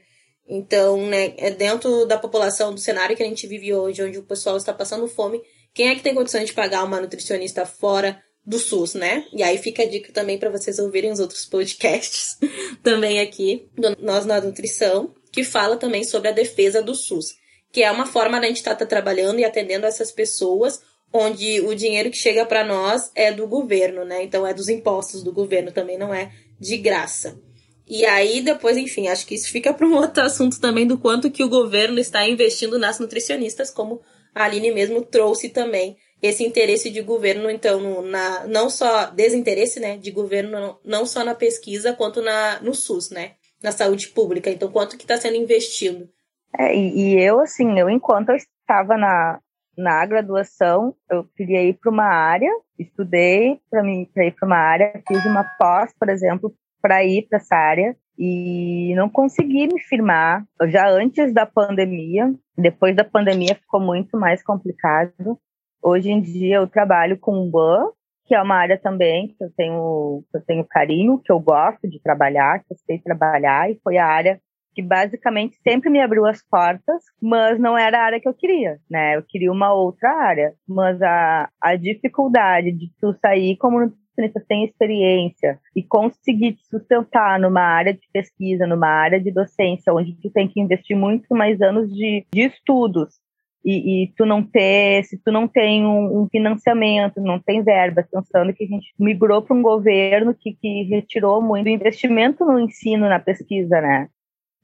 Então, 0.47 1.05
né, 1.05 1.33
é 1.37 1.51
dentro 1.51 2.05
da 2.05 2.17
população, 2.17 2.73
do 2.73 2.79
cenário 2.79 3.15
que 3.15 3.23
a 3.23 3.25
gente 3.25 3.45
vive 3.45 3.73
hoje, 3.73 4.01
onde 4.01 4.17
o 4.17 4.23
pessoal 4.23 4.55
está 4.55 4.73
passando 4.73 5.07
fome, 5.07 5.41
quem 5.73 5.89
é 5.89 5.95
que 5.95 6.01
tem 6.01 6.15
condições 6.15 6.47
de 6.47 6.53
pagar 6.53 6.83
uma 6.85 7.01
nutricionista 7.01 7.65
fora 7.65 8.19
do 8.45 8.57
SUS, 8.57 8.93
né? 8.93 9.25
E 9.33 9.43
aí 9.43 9.57
fica 9.57 9.83
a 9.83 9.85
dica 9.85 10.11
também 10.13 10.39
para 10.39 10.49
vocês 10.49 10.79
ouvirem 10.79 11.11
os 11.11 11.19
outros 11.19 11.45
podcasts 11.45 12.37
também 12.81 13.19
aqui 13.19 13.69
do 13.75 13.95
Nós 14.01 14.25
na 14.25 14.39
Nutrição, 14.39 15.13
que 15.37 15.43
fala 15.43 15.77
também 15.77 16.03
sobre 16.03 16.29
a 16.29 16.31
defesa 16.31 16.81
do 16.81 16.95
SUS, 16.95 17.35
que 17.71 17.83
é 17.83 17.91
uma 17.91 18.07
forma 18.07 18.41
da 18.41 18.47
gente 18.47 18.57
estar 18.57 18.71
tá, 18.71 18.77
tá 18.77 18.85
trabalhando 18.87 19.39
e 19.39 19.45
atendendo 19.45 19.85
essas 19.85 20.11
pessoas 20.11 20.81
onde 21.13 21.61
o 21.61 21.75
dinheiro 21.75 22.09
que 22.09 22.17
chega 22.17 22.43
para 22.43 22.65
nós 22.65 23.11
é 23.13 23.31
do 23.31 23.47
governo, 23.47 24.03
né? 24.03 24.23
Então 24.23 24.47
é 24.47 24.51
dos 24.51 24.67
impostos 24.67 25.21
do 25.21 25.31
governo, 25.31 25.71
também 25.71 25.95
não 25.95 26.11
é 26.11 26.31
de 26.59 26.75
graça. 26.75 27.39
E 27.87 28.03
aí 28.03 28.41
depois, 28.41 28.77
enfim, 28.77 29.09
acho 29.09 29.27
que 29.27 29.35
isso 29.35 29.51
fica 29.51 29.71
para 29.71 29.85
um 29.85 29.93
outro 30.01 30.23
assunto 30.23 30.59
também 30.59 30.87
do 30.87 30.97
quanto 30.97 31.29
que 31.29 31.43
o 31.43 31.49
governo 31.49 31.99
está 31.99 32.27
investindo 32.27 32.79
nas 32.79 32.97
nutricionistas, 32.97 33.69
como 33.69 34.01
a 34.33 34.45
Aline 34.45 34.71
mesmo 34.71 35.03
trouxe 35.03 35.49
também 35.49 35.97
esse 36.19 36.43
interesse 36.43 36.89
de 36.89 37.01
governo, 37.01 37.47
então, 37.47 38.01
na, 38.01 38.47
não 38.47 38.71
só 38.71 39.11
desinteresse, 39.11 39.79
né, 39.79 39.97
de 39.97 40.09
governo, 40.09 40.49
não, 40.49 40.79
não 40.83 41.05
só 41.05 41.23
na 41.23 41.35
pesquisa, 41.35 41.93
quanto 41.93 42.23
na, 42.23 42.59
no 42.59 42.73
SUS, 42.73 43.11
né, 43.11 43.33
na 43.61 43.71
saúde 43.71 44.07
pública. 44.09 44.49
Então, 44.49 44.71
quanto 44.71 44.97
que 44.97 45.03
está 45.03 45.17
sendo 45.17 45.35
investido? 45.35 46.09
É, 46.57 46.75
e, 46.75 47.15
e, 47.15 47.21
eu, 47.21 47.39
assim, 47.39 47.79
eu 47.79 47.89
enquanto 47.89 48.29
eu 48.29 48.35
estava 48.35 48.97
na, 48.97 49.39
na 49.77 50.05
graduação, 50.05 50.95
eu 51.09 51.23
queria 51.35 51.63
ir 51.63 51.73
para 51.73 51.91
uma 51.91 52.05
área, 52.05 52.51
estudei 52.79 53.59
para 53.69 54.25
ir 54.25 54.31
para 54.31 54.45
uma 54.45 54.57
área, 54.57 55.01
fiz 55.07 55.25
uma 55.25 55.43
pós, 55.43 55.93
por 55.99 56.09
exemplo, 56.09 56.53
para 56.81 57.03
ir 57.03 57.27
para 57.27 57.37
essa 57.37 57.55
área, 57.55 57.95
e 58.17 58.93
não 58.95 59.09
consegui 59.09 59.67
me 59.67 59.79
firmar 59.79 60.43
já 60.67 60.89
antes 60.89 61.31
da 61.33 61.45
pandemia. 61.45 62.33
Depois 62.57 62.95
da 62.95 63.03
pandemia 63.03 63.55
ficou 63.55 63.79
muito 63.79 64.17
mais 64.17 64.41
complicado. 64.41 65.39
Hoje 65.81 66.09
em 66.09 66.19
dia 66.19 66.55
eu 66.55 66.67
trabalho 66.67 67.19
com 67.19 67.37
o 67.37 67.51
BAN, 67.51 67.91
que 68.27 68.35
é 68.35 68.41
uma 68.41 68.55
área 68.55 68.77
também 68.77 69.29
que 69.29 69.43
eu 69.43 69.49
tenho, 69.55 70.23
que 70.29 70.37
eu 70.37 70.45
tenho 70.45 70.65
carinho, 70.65 71.19
que 71.23 71.31
eu 71.31 71.39
gosto 71.39 71.87
de 71.87 71.99
trabalhar, 72.01 72.59
que 72.59 72.73
eu 72.73 72.77
sei 72.85 72.99
trabalhar, 72.99 73.71
e 73.71 73.79
foi 73.81 73.97
a 73.97 74.05
área 74.05 74.39
que 74.75 74.81
basicamente 74.83 75.57
sempre 75.63 75.89
me 75.89 75.99
abriu 75.99 76.23
as 76.27 76.43
portas, 76.43 77.03
mas 77.19 77.59
não 77.59 77.75
era 77.75 77.99
a 77.99 78.05
área 78.05 78.19
que 78.19 78.27
eu 78.27 78.33
queria, 78.33 78.77
né? 78.87 79.15
Eu 79.15 79.23
queria 79.23 79.51
uma 79.51 79.73
outra 79.73 80.07
área, 80.11 80.53
mas 80.67 81.01
a, 81.01 81.49
a 81.59 81.75
dificuldade 81.75 82.71
de 82.73 82.91
tu 83.01 83.11
sair 83.19 83.57
como 83.57 83.79
nutricionista 83.79 84.43
sem 84.47 84.65
experiência 84.65 85.59
e 85.75 85.81
conseguir 85.81 86.53
te 86.53 86.67
sustentar 86.67 87.39
numa 87.39 87.61
área 87.61 87.93
de 87.93 88.07
pesquisa, 88.13 88.67
numa 88.67 88.87
área 88.87 89.19
de 89.19 89.31
docência, 89.31 89.93
onde 89.93 90.15
tu 90.21 90.29
tem 90.29 90.47
que 90.47 90.59
investir 90.59 90.95
muito 90.95 91.27
mais 91.33 91.59
anos 91.59 91.91
de, 91.91 92.25
de 92.31 92.41
estudos, 92.41 93.15
e, 93.63 94.03
e, 94.03 94.13
tu 94.15 94.25
não 94.25 94.43
ter, 94.43 95.03
se 95.03 95.17
tu 95.17 95.31
não 95.31 95.47
tem 95.47 95.85
um, 95.85 96.21
um, 96.21 96.27
financiamento, 96.29 97.19
não 97.19 97.39
tem 97.39 97.63
verba, 97.63 98.07
pensando 98.09 98.53
que 98.53 98.63
a 98.63 98.67
gente 98.67 98.93
migrou 98.97 99.41
para 99.41 99.55
um 99.55 99.61
governo 99.61 100.33
que, 100.33 100.53
que 100.53 100.83
retirou 100.83 101.41
muito 101.41 101.67
investimento 101.67 102.45
no 102.45 102.59
ensino, 102.59 103.09
na 103.09 103.19
pesquisa, 103.19 103.81
né? 103.81 104.09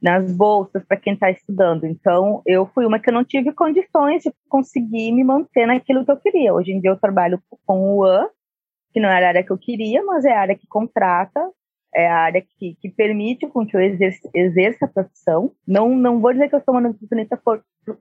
Nas 0.01 0.31
bolsas 0.31 0.85
para 0.85 0.97
quem 0.97 1.13
está 1.13 1.29
estudando. 1.29 1.85
Então, 1.85 2.41
eu 2.45 2.65
fui 2.67 2.85
uma 2.85 3.00
que 3.00 3.09
eu 3.09 3.13
não 3.13 3.23
tive 3.23 3.51
condições 3.51 4.23
de 4.23 4.31
conseguir 4.47 5.12
me 5.12 5.23
manter 5.23 5.65
naquilo 5.65 6.05
que 6.05 6.12
eu 6.12 6.17
queria. 6.17 6.53
Hoje 6.53 6.71
em 6.71 6.79
dia 6.79 6.91
eu 6.91 7.00
trabalho 7.00 7.41
com 7.65 7.79
o 7.79 7.97
UAN, 8.03 8.27
que 8.93 9.00
não 9.00 9.09
era 9.09 9.25
a 9.25 9.29
área 9.29 9.43
que 9.43 9.51
eu 9.51 9.57
queria, 9.57 10.03
mas 10.03 10.23
é 10.23 10.33
a 10.33 10.39
área 10.39 10.55
que 10.55 10.67
contrata 10.67 11.41
é 11.95 12.07
a 12.07 12.17
área 12.17 12.41
que, 12.41 12.75
que 12.81 12.89
permite 12.89 13.47
com 13.47 13.65
que 13.65 13.75
eu 13.75 13.81
exerça, 13.81 14.29
exerça 14.33 14.85
a 14.85 14.88
profissão. 14.88 15.51
Não, 15.67 15.89
não 15.95 16.19
vou 16.19 16.33
dizer 16.33 16.50
que 16.50 16.55
eu 16.55 16.62
sou 16.62 16.73
uma 16.73 16.81
nutricionista 16.81 17.39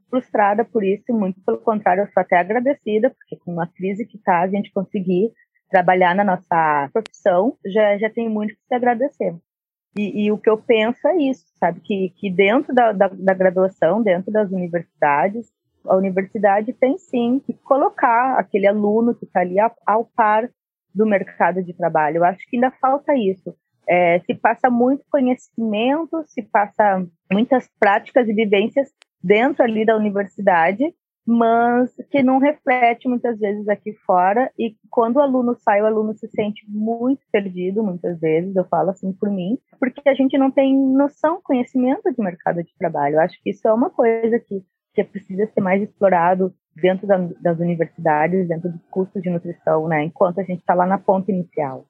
frustrada 0.08 0.64
por 0.64 0.84
isso, 0.84 1.12
muito 1.12 1.40
pelo 1.44 1.58
contrário, 1.58 2.02
eu 2.02 2.12
sou 2.12 2.20
até 2.20 2.37
agradecida, 2.37 3.11
porque 3.11 3.37
com 3.44 3.61
a 3.61 3.66
crise 3.66 4.06
que 4.06 4.16
está, 4.16 4.40
a 4.40 4.49
gente 4.49 4.72
conseguir 4.72 5.30
trabalhar 5.70 6.14
na 6.14 6.25
nossa 6.25 6.90
profissão, 6.92 7.56
já, 7.64 7.96
já 7.99 8.11
tem 8.11 8.28
muito 8.28 8.54
que 8.54 8.61
se 8.68 8.75
agradecer. 8.75 9.34
E, 9.96 10.25
e, 10.25 10.32
o 10.32 10.38
que 10.38 10.49
eu 10.49 10.56
penso 10.56 11.06
é 11.06 11.16
isso, 11.16 11.44
sabe? 11.58 11.80
Que, 11.80 12.11
que 12.16 12.30
dentro 12.30 12.75
da, 12.75 12.92
da, 12.92 13.08
da 13.08 13.34
graduação, 13.34 14.02
dentro 14.02 14.32
das 14.32 14.50
universidades, 14.50 15.50
a 15.84 15.96
universidade 15.96 16.72
tem 16.72 16.96
sim 16.96 17.40
que 17.44 17.52
colocar 17.52 18.38
aquele 18.38 18.66
aluno 18.66 19.14
que 19.14 19.25
está 19.25 19.40
ali 19.40 19.58
ao, 19.58 19.75
ao 19.87 20.04
par 20.04 20.49
do 20.94 21.06
mercado 21.06 21.62
de 21.62 21.75
trabalho. 21.75 22.18
Eu 22.18 22.25
acho 22.25 22.46
que 22.49 22.56
ainda 22.56 22.70
falta 22.70 23.14
isso. 23.16 23.54
É, 23.88 24.20
se 24.20 24.34
passa 24.34 24.70
muito 24.70 25.04
conhecimento, 25.10 26.22
se 26.26 26.42
passa 26.42 27.04
muitas 27.30 27.68
práticas 27.78 28.28
e 28.28 28.32
vivências 28.32 28.88
dentro 29.22 29.62
ali 29.62 29.84
da 29.84 29.96
universidade, 29.96 30.94
mas 31.26 31.94
que 32.10 32.22
não 32.22 32.38
reflete 32.38 33.08
muitas 33.08 33.38
vezes 33.38 33.68
aqui 33.68 33.92
fora. 34.04 34.50
E 34.58 34.74
quando 34.90 35.16
o 35.16 35.20
aluno 35.20 35.54
sai, 35.54 35.80
o 35.80 35.86
aluno 35.86 36.14
se 36.14 36.28
sente 36.28 36.64
muito 36.68 37.22
perdido, 37.30 37.82
muitas 37.82 38.18
vezes, 38.18 38.54
eu 38.56 38.64
falo 38.64 38.90
assim 38.90 39.12
por 39.12 39.30
mim, 39.30 39.58
porque 39.78 40.08
a 40.08 40.14
gente 40.14 40.36
não 40.36 40.50
tem 40.50 40.76
noção, 40.76 41.40
conhecimento 41.42 42.12
de 42.12 42.22
mercado 42.22 42.62
de 42.62 42.74
trabalho. 42.76 43.16
Eu 43.16 43.20
acho 43.20 43.40
que 43.42 43.50
isso 43.50 43.66
é 43.66 43.72
uma 43.72 43.90
coisa 43.90 44.38
que, 44.40 44.64
que 44.94 45.04
precisa 45.04 45.46
ser 45.46 45.60
mais 45.60 45.82
explorado 45.82 46.52
dentro 46.74 47.06
da, 47.06 47.18
das 47.40 47.58
universidades, 47.60 48.48
dentro 48.48 48.70
dos 48.70 48.82
cursos 48.90 49.22
de 49.22 49.30
nutrição, 49.30 49.86
né? 49.86 50.04
Enquanto 50.04 50.40
a 50.40 50.42
gente 50.42 50.60
está 50.60 50.74
lá 50.74 50.86
na 50.86 50.98
ponta 50.98 51.30
inicial. 51.30 51.84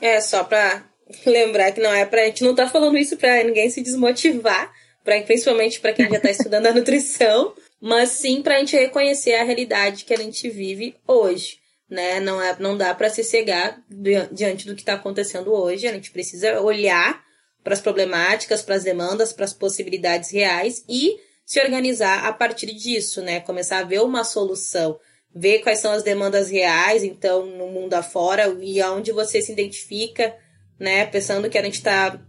É, 0.00 0.20
só 0.20 0.44
para 0.44 0.82
lembrar 1.26 1.72
que 1.72 1.80
não 1.80 1.92
é 1.92 2.04
pra 2.04 2.24
gente 2.26 2.44
não 2.44 2.54
tá 2.54 2.68
falando 2.68 2.96
isso 2.96 3.16
para 3.16 3.42
ninguém 3.44 3.70
se 3.70 3.80
desmotivar, 3.80 4.72
pra, 5.04 5.20
principalmente 5.22 5.80
para 5.80 5.92
quem 5.92 6.08
já 6.08 6.20
tá 6.20 6.30
estudando 6.30 6.66
a 6.66 6.72
nutrição, 6.74 7.54
mas 7.80 8.10
sim 8.10 8.42
pra 8.42 8.58
gente 8.58 8.76
reconhecer 8.76 9.34
a 9.34 9.44
realidade 9.44 10.04
que 10.04 10.14
a 10.14 10.18
gente 10.18 10.48
vive 10.50 10.96
hoje. 11.06 11.58
Né? 11.88 12.20
Não, 12.20 12.40
é, 12.42 12.54
não 12.58 12.76
dá 12.76 12.94
para 12.94 13.08
se 13.08 13.24
cegar 13.24 13.82
diante 14.30 14.66
do 14.66 14.74
que 14.74 14.82
está 14.82 14.92
acontecendo 14.92 15.54
hoje. 15.54 15.86
A 15.86 15.92
gente 15.92 16.10
precisa 16.10 16.60
olhar 16.60 17.24
para 17.64 17.72
as 17.72 17.80
problemáticas, 17.80 18.60
para 18.60 18.74
as 18.74 18.84
demandas, 18.84 19.32
para 19.32 19.46
as 19.46 19.54
possibilidades 19.54 20.30
reais 20.30 20.84
e 20.86 21.16
se 21.46 21.58
organizar 21.60 22.26
a 22.26 22.32
partir 22.32 22.74
disso, 22.74 23.22
né? 23.22 23.40
Começar 23.40 23.78
a 23.78 23.84
ver 23.84 24.02
uma 24.02 24.22
solução, 24.22 25.00
ver 25.34 25.60
quais 25.60 25.78
são 25.78 25.92
as 25.92 26.02
demandas 26.02 26.50
reais, 26.50 27.02
então, 27.02 27.46
no 27.46 27.68
mundo 27.68 27.94
afora 27.94 28.54
e 28.60 28.82
aonde 28.82 29.12
você 29.12 29.40
se 29.40 29.52
identifica 29.52 30.34
né? 30.78 31.06
Pensando 31.06 31.48
que 31.50 31.58
a 31.58 31.62
gente 31.62 31.74
está, 31.74 32.20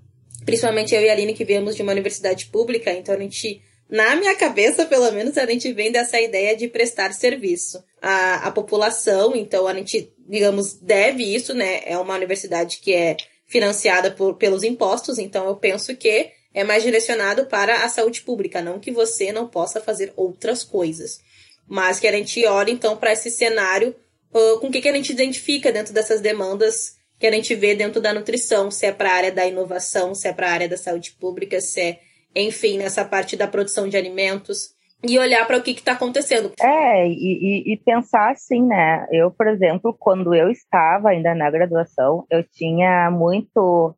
principalmente 0.46 0.96
eu 0.96 1.01
e 1.01 1.10
a 1.10 1.13
Aline, 1.13 1.34
que 1.34 1.46
viemos 1.46 1.75
de 1.75 1.82
uma 1.82 1.91
universidade 1.91 2.48
pública, 2.48 2.91
então 2.91 3.13
a 3.13 3.20
gente, 3.20 3.62
na 3.89 4.15
minha 4.15 4.36
cabeça, 4.36 4.86
pelo 4.86 5.12
menos, 5.12 5.38
a 5.38 5.46
gente 5.46 5.72
vem 5.74 5.91
dessa 5.91 6.20
ideia 6.20 6.56
de 6.56 6.68
prestar 6.68 7.13
serviço 7.13 7.84
à, 8.01 8.48
à 8.48 8.51
população, 8.51 9.36
então 9.36 9.68
a 9.68 9.74
gente, 9.74 10.12
digamos, 10.27 10.74
deve 10.74 11.24
isso, 11.24 11.53
né? 11.53 11.82
É 11.86 11.98
uma 11.98 12.15
universidade 12.15 12.79
que 12.79 12.94
é 12.94 13.18
financiada 13.46 14.12
por, 14.12 14.36
pelos 14.36 14.63
impostos, 14.63 15.18
então 15.18 15.48
eu 15.48 15.56
penso 15.56 15.96
que 15.96 16.32
é 16.53 16.63
mais 16.63 16.84
direcionado 16.84 17.46
para 17.46 17.84
a 17.84 17.89
saúde 17.89 18.22
pública, 18.22 18.62
não 18.62 18.79
que 18.79 18.91
você 18.91 19.32
não 19.32 19.48
possa 19.48 19.79
fazer 19.82 20.13
outras 20.15 20.63
coisas. 20.63 21.20
Mas 21.68 22.00
que 22.00 22.08
a 22.08 22.12
gente 22.12 22.44
olhe, 22.46 22.72
então, 22.72 22.98
para 22.98 23.13
esse 23.13 23.29
cenário, 23.29 23.96
uh, 24.34 24.60
com 24.60 24.68
o 24.68 24.72
que, 24.72 24.82
que 24.82 24.89
a 24.89 24.94
gente 24.94 25.12
identifica 25.12 25.72
dentro 25.72 25.94
dessas 25.94 26.22
demandas 26.22 26.99
que 27.19 27.27
a 27.27 27.31
gente 27.31 27.53
vê 27.53 27.75
dentro 27.75 28.01
da 28.01 28.13
nutrição, 28.13 28.71
se 28.71 28.85
é 28.85 28.91
para 28.93 29.11
a 29.11 29.13
área 29.13 29.31
da 29.31 29.45
inovação, 29.45 30.15
se 30.15 30.27
é 30.27 30.33
para 30.33 30.47
a 30.47 30.51
área 30.51 30.69
da 30.69 30.77
saúde 30.77 31.11
pública, 31.19 31.59
se 31.59 31.81
é, 31.81 31.99
enfim, 32.33 32.77
nessa 32.77 33.03
parte 33.03 33.35
da 33.35 33.47
produção 33.47 33.89
de 33.89 33.97
alimentos. 33.97 34.73
E 35.03 35.17
olhar 35.17 35.45
para 35.47 35.57
o 35.57 35.61
que 35.61 35.71
está 35.71 35.93
acontecendo. 35.93 36.51
É, 36.59 37.07
e, 37.07 37.73
e, 37.73 37.77
pensar 37.85 38.31
assim, 38.31 38.61
né? 38.65 39.07
Eu, 39.11 39.31
por 39.31 39.47
exemplo, 39.47 39.95
quando 39.97 40.35
eu 40.35 40.49
estava 40.49 41.09
ainda 41.09 41.33
na 41.33 41.49
graduação, 41.49 42.25
eu 42.29 42.43
tinha 42.43 43.09
muito 43.09 43.95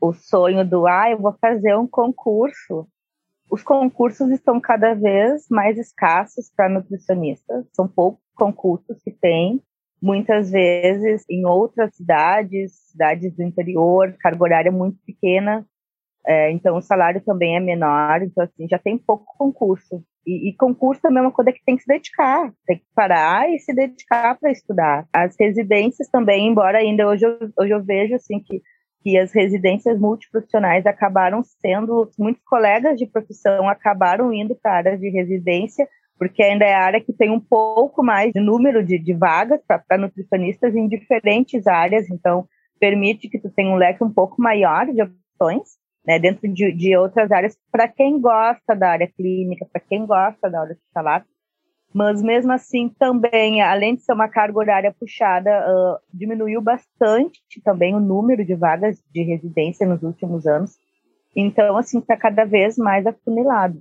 o 0.00 0.12
sonho 0.12 0.64
do, 0.64 0.86
ah, 0.86 1.10
eu 1.10 1.18
vou 1.18 1.34
fazer 1.40 1.76
um 1.76 1.86
concurso. 1.86 2.86
Os 3.50 3.62
concursos 3.62 4.30
estão 4.30 4.60
cada 4.60 4.94
vez 4.94 5.46
mais 5.50 5.78
escassos 5.78 6.50
para 6.54 6.68
nutricionistas, 6.68 7.66
são 7.72 7.88
poucos 7.88 8.22
concursos 8.36 9.00
que 9.02 9.10
tem 9.10 9.60
muitas 10.02 10.50
vezes 10.50 11.24
em 11.28 11.46
outras 11.46 11.94
cidades, 11.94 12.72
cidades 12.90 13.34
do 13.34 13.42
interior, 13.42 14.14
carga 14.20 14.42
horária 14.42 14.72
muito 14.72 14.98
pequena, 15.04 15.66
é, 16.26 16.50
então 16.50 16.76
o 16.76 16.82
salário 16.82 17.20
também 17.20 17.56
é 17.56 17.60
menor, 17.60 18.20
então 18.22 18.42
assim, 18.42 18.66
já 18.68 18.78
tem 18.78 18.98
pouco 18.98 19.24
concurso. 19.38 20.02
E, 20.26 20.48
e, 20.48 20.56
concurso 20.56 21.00
também 21.00 21.18
é 21.18 21.22
uma 21.22 21.32
coisa 21.32 21.52
que 21.52 21.64
tem 21.64 21.76
que 21.76 21.82
se 21.82 21.88
dedicar, 21.88 22.52
tem 22.66 22.78
que 22.78 22.84
parar 22.96 23.48
e 23.48 23.60
se 23.60 23.72
dedicar 23.72 24.36
para 24.36 24.50
estudar. 24.50 25.06
As 25.12 25.36
residências 25.38 26.08
também, 26.08 26.48
embora 26.48 26.78
ainda 26.78 27.06
hoje 27.06 27.24
eu, 27.24 27.38
hoje 27.56 27.72
eu 27.72 27.84
vejo 27.84 28.16
assim 28.16 28.40
que, 28.40 28.60
que 29.02 29.16
as 29.16 29.32
residências 29.32 30.00
multiprofissionais 30.00 30.84
acabaram 30.84 31.44
sendo, 31.44 32.10
muitos 32.18 32.42
colegas 32.42 32.98
de 32.98 33.06
profissão 33.06 33.68
acabaram 33.68 34.32
indo 34.32 34.56
para 34.56 34.72
a 34.72 34.76
área 34.78 34.98
de 34.98 35.08
residência 35.08 35.88
porque 36.18 36.42
ainda 36.42 36.64
é 36.64 36.74
a 36.74 36.82
área 36.82 37.00
que 37.00 37.12
tem 37.12 37.30
um 37.30 37.40
pouco 37.40 38.02
mais 38.02 38.32
de 38.32 38.40
número 38.40 38.84
de, 38.84 38.98
de 38.98 39.12
vagas 39.12 39.60
para 39.66 39.98
nutricionistas 39.98 40.74
em 40.74 40.88
diferentes 40.88 41.66
áreas, 41.66 42.08
então 42.10 42.46
permite 42.80 43.28
que 43.28 43.38
tu 43.38 43.50
tenha 43.50 43.70
um 43.70 43.76
leque 43.76 44.02
um 44.02 44.12
pouco 44.12 44.40
maior 44.40 44.86
de 44.86 45.02
opções, 45.02 45.76
né, 46.06 46.18
dentro 46.18 46.48
de, 46.52 46.72
de 46.72 46.96
outras 46.96 47.30
áreas, 47.30 47.56
para 47.70 47.88
quem 47.88 48.20
gosta 48.20 48.74
da 48.74 48.90
área 48.90 49.08
clínica, 49.08 49.66
para 49.70 49.80
quem 49.80 50.06
gosta 50.06 50.48
da 50.48 50.60
área 50.60 50.72
hospitalar, 50.72 51.26
mas 51.92 52.22
mesmo 52.22 52.52
assim 52.52 52.88
também, 52.88 53.62
além 53.62 53.94
de 53.94 54.02
ser 54.02 54.12
uma 54.12 54.28
carga 54.28 54.58
horária 54.58 54.94
puxada, 54.98 55.50
uh, 55.50 55.98
diminuiu 56.12 56.60
bastante 56.60 57.40
também 57.64 57.94
o 57.94 58.00
número 58.00 58.44
de 58.44 58.54
vagas 58.54 59.02
de 59.10 59.22
residência 59.22 59.86
nos 59.86 60.02
últimos 60.02 60.46
anos, 60.46 60.76
então 61.34 61.76
assim 61.76 61.98
está 61.98 62.16
cada 62.16 62.44
vez 62.44 62.76
mais 62.76 63.06
afunilado. 63.06 63.78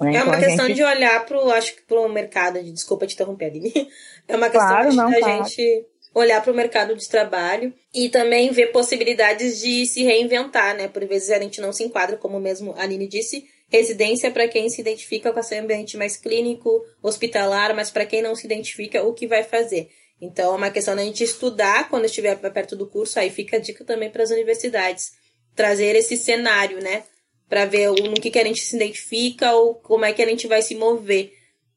Né? 0.00 0.16
É 0.16 0.22
uma 0.22 0.36
então, 0.36 0.48
questão 0.48 0.66
gente... 0.66 0.76
de 0.76 0.82
olhar 0.82 1.26
para 1.26 1.44
o, 1.44 1.50
acho 1.50 1.76
que 1.76 1.82
para 1.82 2.00
o 2.00 2.08
mercado, 2.08 2.62
de, 2.62 2.72
desculpa 2.72 3.06
te 3.06 3.14
interromper, 3.14 3.46
Aline. 3.46 3.72
É 4.28 4.36
uma 4.36 4.48
questão 4.48 4.68
claro, 4.68 4.90
de 4.90 4.96
não, 4.96 5.08
a 5.08 5.18
claro. 5.18 5.44
gente 5.44 5.86
olhar 6.14 6.40
para 6.40 6.52
o 6.52 6.54
mercado 6.56 6.94
de 6.94 7.08
trabalho 7.08 7.74
e 7.92 8.08
também 8.08 8.52
ver 8.52 8.68
possibilidades 8.68 9.60
de 9.60 9.84
se 9.86 10.04
reinventar, 10.04 10.76
né? 10.76 10.86
Por 10.86 11.04
vezes 11.04 11.30
a 11.30 11.38
gente 11.40 11.60
não 11.60 11.72
se 11.72 11.82
enquadra, 11.82 12.16
como 12.16 12.38
mesmo 12.38 12.72
a 12.76 12.82
Aline 12.82 13.08
disse, 13.08 13.44
residência 13.68 14.30
para 14.30 14.46
quem 14.46 14.68
se 14.68 14.80
identifica 14.80 15.32
com 15.32 15.40
esse 15.40 15.56
ambiente 15.56 15.96
mais 15.96 16.16
clínico, 16.16 16.84
hospitalar, 17.02 17.74
mas 17.74 17.90
para 17.90 18.06
quem 18.06 18.22
não 18.22 18.36
se 18.36 18.46
identifica, 18.46 19.02
o 19.02 19.12
que 19.12 19.26
vai 19.26 19.42
fazer. 19.42 19.90
Então 20.20 20.52
é 20.52 20.56
uma 20.56 20.70
questão 20.70 20.94
da 20.94 21.02
gente 21.02 21.24
estudar 21.24 21.88
quando 21.88 22.04
estiver 22.04 22.36
perto 22.36 22.76
do 22.76 22.86
curso, 22.86 23.18
aí 23.18 23.30
fica 23.30 23.56
a 23.56 23.60
dica 23.60 23.84
também 23.84 24.10
para 24.10 24.22
as 24.22 24.30
universidades, 24.30 25.12
trazer 25.54 25.96
esse 25.96 26.16
cenário, 26.16 26.80
né? 26.82 27.04
Para 27.50 27.64
ver 27.64 27.90
no 27.90 28.14
que, 28.14 28.30
que 28.30 28.38
a 28.38 28.44
gente 28.44 28.62
se 28.62 28.76
identifica 28.76 29.52
ou 29.54 29.74
como 29.74 30.04
é 30.04 30.12
que 30.12 30.22
a 30.22 30.26
gente 30.26 30.46
vai 30.46 30.62
se 30.62 30.76
mover 30.76 31.34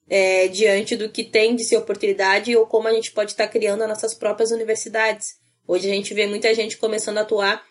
é, 0.07 0.47
diante 0.47 0.95
do 0.95 1.09
que 1.09 1.23
tem 1.23 1.55
de 1.55 1.65
ser 1.65 1.77
oportunidade 1.77 2.55
ou 2.55 2.67
como 2.67 2.87
a 2.87 2.93
gente 2.93 3.11
pode 3.11 3.31
estar 3.31 3.47
tá 3.47 3.51
criando 3.51 3.81
as 3.81 3.89
nossas 3.89 4.13
próprias 4.13 4.51
universidades. 4.51 5.35
Hoje 5.67 5.89
a 5.89 5.93
gente 5.93 6.13
vê 6.13 6.27
muita 6.27 6.53
gente 6.53 6.77
começando 6.77 7.17
a 7.17 7.21
atuar, 7.21 7.65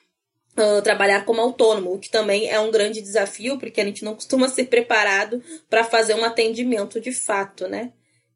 uh, 0.59 0.82
trabalhar 0.82 1.25
como 1.25 1.40
autônomo, 1.40 1.94
o 1.94 1.99
que 2.00 2.11
também 2.11 2.50
é 2.50 2.59
um 2.59 2.73
grande 2.73 3.00
desafio, 3.00 3.56
porque 3.56 3.80
a 3.80 3.85
gente 3.85 4.04
não 4.04 4.16
costuma 4.16 4.49
ser 4.49 4.64
preparado 4.64 5.40
para 5.71 5.85
fazer 5.85 6.14
um 6.14 6.25
atendimento 6.25 7.00
de 7.00 7.12
fato, 7.12 7.68
né? 7.68 7.92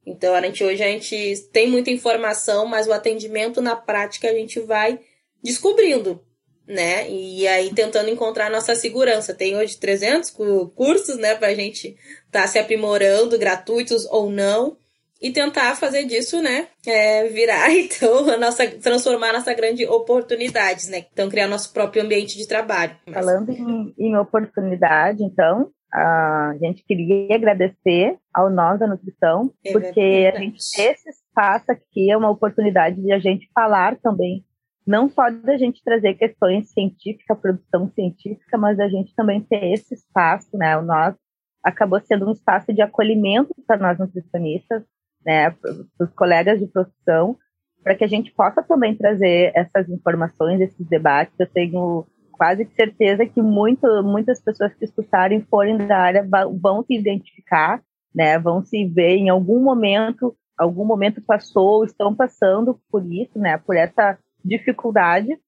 Então 0.06 0.32
a 0.32 0.40
gente 0.42 0.62
hoje 0.62 0.84
a 0.84 0.86
gente 0.86 1.48
tem 1.52 1.68
muita 1.68 1.90
informação, 1.90 2.66
mas 2.66 2.86
o 2.86 2.92
atendimento 2.92 3.60
na 3.60 3.74
prática 3.74 4.28
a 4.28 4.32
gente 4.32 4.60
vai 4.60 5.00
descobrindo 5.42 6.24
né? 6.66 7.08
E 7.08 7.46
aí 7.46 7.72
tentando 7.72 8.10
encontrar 8.10 8.50
nossa 8.50 8.74
segurança. 8.74 9.34
Tem 9.34 9.56
hoje 9.56 9.78
300 9.78 10.30
cursos, 10.74 11.16
né, 11.16 11.34
pra 11.34 11.54
gente 11.54 11.96
estar 12.26 12.42
tá 12.42 12.46
se 12.46 12.58
aprimorando, 12.58 13.38
gratuitos 13.38 14.04
ou 14.06 14.30
não, 14.30 14.76
e 15.20 15.30
tentar 15.30 15.74
fazer 15.76 16.04
disso, 16.04 16.42
né, 16.42 16.68
é, 16.86 17.24
virar 17.28 17.70
então 17.72 18.28
a 18.30 18.36
nossa 18.36 18.66
transformar 18.66 19.30
a 19.30 19.34
nossa 19.34 19.54
grande 19.54 19.86
oportunidades, 19.86 20.88
né? 20.88 21.06
Então 21.12 21.28
criar 21.28 21.48
nosso 21.48 21.72
próprio 21.72 22.02
ambiente 22.02 22.36
de 22.36 22.46
trabalho. 22.46 22.96
Mas... 23.06 23.14
Falando 23.14 23.50
em, 23.50 23.94
em 23.98 24.16
oportunidade, 24.16 25.22
então, 25.22 25.70
a 25.92 26.54
gente 26.60 26.84
queria 26.84 27.34
agradecer 27.34 28.18
ao 28.34 28.50
Nós 28.50 28.78
da 28.78 28.86
Nutrição, 28.86 29.50
é 29.64 29.72
porque 29.72 30.32
gente 30.36 30.56
esse 30.56 31.08
espaço 31.08 31.70
aqui 31.70 32.10
é 32.10 32.16
uma 32.16 32.30
oportunidade 32.30 33.00
de 33.00 33.12
a 33.12 33.18
gente 33.18 33.48
falar 33.54 33.96
também 33.96 34.44
não 34.86 35.08
só 35.10 35.28
da 35.30 35.58
gente 35.58 35.82
trazer 35.82 36.14
questões 36.14 36.70
científicas, 36.70 37.38
produção 37.38 37.90
científica, 37.90 38.56
mas 38.56 38.78
a 38.78 38.88
gente 38.88 39.14
também 39.16 39.40
ter 39.40 39.72
esse 39.72 39.94
espaço, 39.94 40.56
né? 40.56 40.78
O 40.78 40.82
nós 40.82 41.14
acabou 41.62 42.00
sendo 42.00 42.28
um 42.28 42.32
espaço 42.32 42.72
de 42.72 42.80
acolhimento 42.80 43.52
para 43.66 43.78
nós 43.78 43.98
nutricionistas, 43.98 44.84
né? 45.24 45.50
Para 45.50 46.06
os 46.06 46.14
colegas 46.14 46.60
de 46.60 46.68
profissão, 46.68 47.36
para 47.82 47.96
que 47.96 48.04
a 48.04 48.06
gente 48.06 48.32
possa 48.32 48.62
também 48.62 48.94
trazer 48.96 49.50
essas 49.56 49.88
informações, 49.88 50.60
esses 50.60 50.86
debates. 50.86 51.34
Eu 51.36 51.48
tenho 51.48 52.06
quase 52.30 52.64
certeza 52.76 53.26
que 53.26 53.42
muito, 53.42 53.86
muitas 54.04 54.40
pessoas 54.40 54.72
que 54.74 54.84
escutarem 54.84 55.40
forem 55.50 55.78
da 55.78 55.98
área 55.98 56.24
vão 56.60 56.84
se 56.84 56.94
identificar, 56.94 57.82
né? 58.14 58.38
Vão 58.38 58.64
se 58.64 58.84
ver 58.84 59.16
em 59.16 59.28
algum 59.28 59.60
momento, 59.60 60.36
algum 60.56 60.84
momento 60.84 61.20
passou, 61.20 61.84
estão 61.84 62.14
passando 62.14 62.80
por 62.88 63.04
isso, 63.04 63.36
né? 63.36 63.58
Por 63.58 63.74
essa 63.76 64.16
dificuldade. 64.46 65.38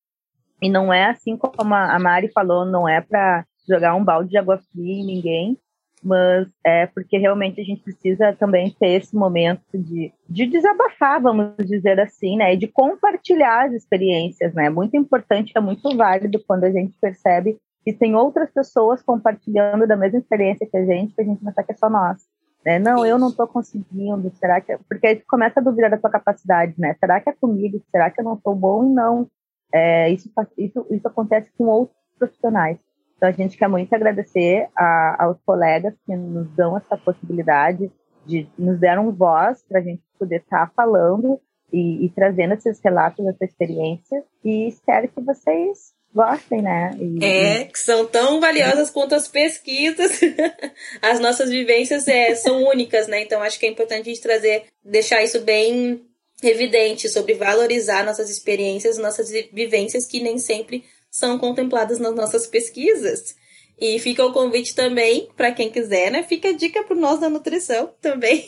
E 0.60 0.68
não 0.68 0.92
é 0.92 1.06
assim 1.06 1.36
como 1.36 1.74
a 1.74 1.98
Mari 1.98 2.28
falou, 2.32 2.64
não 2.64 2.88
é 2.88 3.00
para 3.00 3.44
jogar 3.68 3.94
um 3.94 4.04
balde 4.04 4.30
de 4.30 4.38
água 4.38 4.58
fria 4.72 4.94
em 4.94 5.06
ninguém, 5.06 5.58
mas 6.02 6.48
é 6.64 6.86
porque 6.86 7.18
realmente 7.18 7.60
a 7.60 7.64
gente 7.64 7.82
precisa 7.82 8.32
também 8.32 8.70
ter 8.70 9.00
esse 9.00 9.14
momento 9.14 9.62
de, 9.74 10.12
de 10.28 10.46
desabafar, 10.46 11.20
vamos 11.20 11.54
dizer 11.58 12.00
assim, 12.00 12.36
né? 12.36 12.54
E 12.54 12.56
de 12.56 12.66
compartilhar 12.66 13.66
as 13.66 13.72
experiências, 13.72 14.54
né? 14.54 14.70
Muito 14.70 14.96
importante, 14.96 15.52
é 15.54 15.60
muito 15.60 15.96
válido 15.96 16.42
quando 16.46 16.64
a 16.64 16.70
gente 16.70 16.94
percebe 17.00 17.56
que 17.84 17.92
tem 17.92 18.14
outras 18.14 18.50
pessoas 18.50 19.02
compartilhando 19.02 19.86
da 19.86 19.96
mesma 19.96 20.18
experiência 20.18 20.68
que 20.70 20.76
a 20.76 20.84
gente, 20.84 21.14
que 21.14 21.20
a 21.20 21.24
gente 21.24 21.44
pensa 21.44 21.62
que 21.62 21.72
é 21.72 21.76
só 21.76 21.88
nós. 21.88 22.18
Né? 22.64 22.78
Não, 22.78 23.04
eu 23.06 23.18
não 23.18 23.28
estou 23.28 23.46
conseguindo, 23.46 24.30
será 24.36 24.60
que. 24.60 24.72
É? 24.72 24.78
Porque 24.88 25.06
aí 25.06 25.16
tu 25.16 25.24
começa 25.28 25.60
a 25.60 25.62
duvidar 25.62 25.90
da 25.90 25.98
tua 25.98 26.10
capacidade, 26.10 26.74
né? 26.78 26.94
Será 26.98 27.20
que 27.20 27.30
é 27.30 27.32
comigo? 27.32 27.82
Será 27.90 28.10
que 28.10 28.20
eu 28.20 28.24
não 28.24 28.38
sou 28.40 28.54
bom? 28.54 28.84
E 28.84 28.88
não. 28.88 29.28
É, 29.72 30.10
isso, 30.10 30.30
isso, 30.56 30.86
isso 30.90 31.06
acontece 31.06 31.50
com 31.56 31.64
outros 31.64 31.96
profissionais. 32.18 32.78
Então 33.16 33.28
a 33.28 33.32
gente 33.32 33.56
quer 33.56 33.68
muito 33.68 33.92
agradecer 33.94 34.68
a, 34.76 35.24
aos 35.24 35.40
colegas 35.42 35.94
que 36.06 36.16
nos 36.16 36.48
dão 36.54 36.76
essa 36.76 36.96
possibilidade 36.96 37.90
de 38.24 38.48
nos 38.58 38.78
deram 38.78 39.10
voz 39.12 39.64
para 39.66 39.80
a 39.80 39.82
gente 39.82 40.02
poder 40.18 40.40
estar 40.40 40.66
tá 40.66 40.72
falando 40.74 41.40
e, 41.72 42.06
e, 42.06 42.10
trazendo 42.10 42.54
esses 42.54 42.80
relatos, 42.82 43.26
essa 43.26 43.44
experiência. 43.44 44.22
E 44.44 44.68
espero 44.68 45.08
que 45.08 45.20
vocês 45.20 45.92
gostem, 46.18 46.60
né? 46.60 46.90
E, 46.98 47.24
é, 47.24 47.64
que 47.66 47.78
são 47.78 48.04
tão 48.04 48.40
valiosas 48.40 48.90
quanto 48.90 49.14
as 49.14 49.28
pesquisas. 49.28 50.20
as 51.00 51.20
nossas 51.20 51.48
vivências 51.48 52.08
é, 52.08 52.34
são 52.34 52.64
únicas, 52.64 53.06
né? 53.06 53.22
Então 53.22 53.40
acho 53.40 53.58
que 53.58 53.66
é 53.66 53.68
importante 53.68 54.10
a 54.10 54.12
gente 54.12 54.20
trazer, 54.20 54.64
deixar 54.84 55.22
isso 55.22 55.40
bem 55.40 56.02
evidente 56.42 57.08
sobre 57.08 57.34
valorizar 57.34 58.04
nossas 58.04 58.30
experiências, 58.30 58.98
nossas 58.98 59.30
vivências 59.52 60.06
que 60.06 60.20
nem 60.20 60.38
sempre 60.38 60.84
são 61.08 61.38
contempladas 61.38 62.00
nas 62.00 62.14
nossas 62.14 62.48
pesquisas. 62.48 63.36
E 63.80 63.96
fica 64.00 64.26
o 64.26 64.32
convite 64.32 64.74
também 64.74 65.28
para 65.36 65.52
quem 65.52 65.70
quiser, 65.70 66.10
né? 66.10 66.24
Fica 66.24 66.48
a 66.48 66.52
dica 66.52 66.82
para 66.82 66.96
nós 66.96 67.20
da 67.20 67.30
nutrição 67.30 67.94
também. 68.00 68.44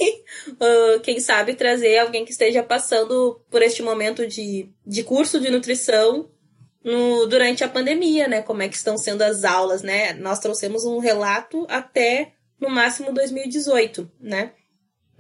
uh, 0.49 0.99
quem 1.05 1.21
sabe 1.21 1.55
trazer 1.55 1.99
alguém 1.99 2.25
que 2.25 2.33
esteja 2.33 2.65
passando 2.65 3.41
por 3.49 3.63
este 3.63 3.81
momento 3.81 4.27
de, 4.27 4.69
de 4.85 5.05
curso 5.05 5.39
de 5.39 5.49
nutrição 5.49 6.29
no, 6.85 7.27
durante 7.27 7.63
a 7.63 7.69
pandemia, 7.69 8.27
né? 8.27 8.43
Como 8.43 8.63
é 8.63 8.69
que 8.69 8.77
estão 8.77 8.97
sendo 8.97 9.23
as 9.23 9.45
aulas, 9.45 9.83
né? 9.83 10.13
Nós 10.15 10.39
trouxemos 10.39 10.85
um 10.85 10.99
relato 10.99 11.67
até 11.69 12.33
no 12.61 12.71
máximo 12.71 13.13
2018, 13.13 14.11
né? 14.21 14.53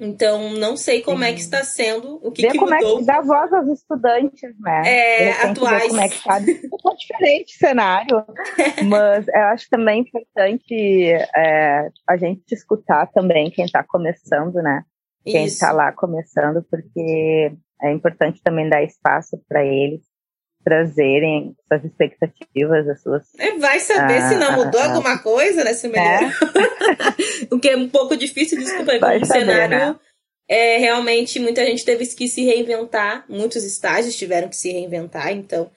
Então, 0.03 0.55
não 0.55 0.79
sei 0.79 1.03
como 1.03 1.19
Sim. 1.19 1.25
é 1.25 1.33
que 1.35 1.41
está 1.41 1.63
sendo, 1.63 2.19
o 2.27 2.33
que, 2.33 2.49
que 2.49 2.59
como 2.59 2.73
mudou. 2.73 2.97
É 2.97 3.01
que 3.01 3.05
dá 3.05 3.21
voz 3.21 3.53
aos 3.53 3.69
estudantes, 3.69 4.59
né? 4.59 4.83
É, 4.87 5.31
atuais. 5.43 5.89
Como 5.89 6.01
é 6.01 6.09
que 6.09 6.15
está. 6.15 6.39
É 6.39 6.97
diferente 6.97 7.53
cenário, 7.59 8.25
mas 8.89 9.29
eu 9.29 9.43
acho 9.49 9.69
também 9.69 10.01
importante 10.01 11.13
é, 11.37 11.89
a 12.09 12.17
gente 12.17 12.43
escutar 12.51 13.09
também 13.09 13.51
quem 13.51 13.67
está 13.67 13.85
começando, 13.85 14.55
né? 14.55 14.83
Quem 15.23 15.45
está 15.45 15.71
lá 15.71 15.93
começando, 15.93 16.65
porque 16.71 17.53
é 17.83 17.93
importante 17.93 18.41
também 18.43 18.71
dar 18.71 18.83
espaço 18.83 19.39
para 19.47 19.63
eles 19.63 20.10
trazerem 20.65 21.57
suas 21.67 21.85
expectativas, 21.85 22.89
as 22.89 23.03
suas. 23.03 23.23
É, 23.39 23.59
vai 23.59 23.81
saber 23.81 24.19
ah, 24.19 24.29
se 24.29 24.37
não 24.37 24.53
mudou 24.53 24.81
ah, 24.81 24.85
alguma 24.87 25.19
coisa 25.19 25.65
nesse 25.65 25.89
meio. 25.89 26.05
É. 26.05 26.31
o 27.51 27.59
que 27.59 27.71
é 27.71 27.77
um 27.77 27.89
pouco 27.89 28.17
difícil, 28.17 28.59
desculpa, 28.59 28.93
o 28.95 29.27
cenário. 29.27 29.69
Né? 29.71 29.97
É, 30.49 30.79
realmente 30.79 31.39
muita 31.39 31.65
gente 31.65 31.85
teve 31.85 32.05
que 32.07 32.29
se 32.29 32.45
reinventar, 32.45 33.25
muitos 33.29 33.65
estágios 33.65 34.17
tiveram 34.17 34.49
que 34.49 34.57
se 34.57 34.73
reinventar, 34.73 35.31
então 35.31 35.71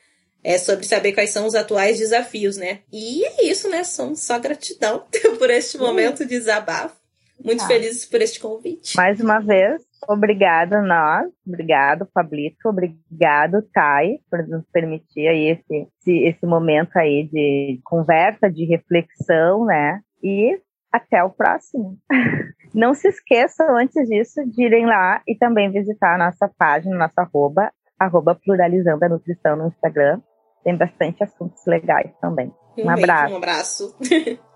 é 0.44 0.58
sobre 0.58 0.86
saber 0.86 1.14
quais 1.14 1.30
são 1.30 1.46
os 1.46 1.56
atuais 1.56 2.00
desafios, 2.00 2.58
né? 2.58 2.80
E 2.92 3.24
é 3.24 3.46
isso, 3.46 3.70
né? 3.70 3.84
São 3.84 4.16
só 4.16 4.38
gratidão 4.40 5.06
por 5.40 5.50
este 5.50 5.78
momento 5.78 6.26
de 6.26 6.40
desabafo. 6.40 6.96
Muito 7.44 7.64
ah. 7.64 7.68
felizes 7.68 8.06
por 8.06 8.22
este 8.22 8.40
convite. 8.40 8.96
Mais 8.96 9.20
uma 9.20 9.40
vez, 9.40 9.82
Obrigada 10.08 10.82
nós, 10.82 11.32
obrigado 11.46 12.08
Pablito, 12.14 12.70
obrigado 12.70 13.62
Thay 13.74 14.20
por 14.30 14.48
nos 14.48 14.66
permitir 14.72 15.28
aí 15.28 15.52
esse, 15.52 15.88
esse, 16.00 16.24
esse 16.26 16.46
momento 16.46 16.96
aí 16.98 17.28
de 17.32 17.80
conversa, 17.84 18.50
de 18.50 18.66
reflexão, 18.66 19.66
né? 19.66 20.00
E 20.22 20.60
até 20.92 21.24
o 21.24 21.32
próximo. 21.32 21.98
Não 22.74 22.94
se 22.94 23.08
esqueçam, 23.08 23.76
antes 23.76 24.08
disso, 24.08 24.42
de 24.50 24.64
irem 24.64 24.86
lá 24.86 25.22
e 25.28 25.36
também 25.36 25.72
visitar 25.72 26.16
a 26.16 26.26
nossa 26.26 26.50
página, 26.58 26.96
nossa 26.96 27.22
arroba, 27.22 27.72
arroba 28.00 28.36
pluralizando 28.36 29.04
a 29.06 29.10
nutrição 29.10 29.56
no 29.56 29.68
Instagram. 29.68 30.22
Tem 30.64 30.78
bastante 30.78 31.24
assuntos 31.24 31.66
legais 31.66 32.12
também. 32.22 32.54
Um, 32.78 32.86
um 32.86 32.90
abraço. 32.90 33.34
Um 33.34 33.38
abraço. 33.38 33.98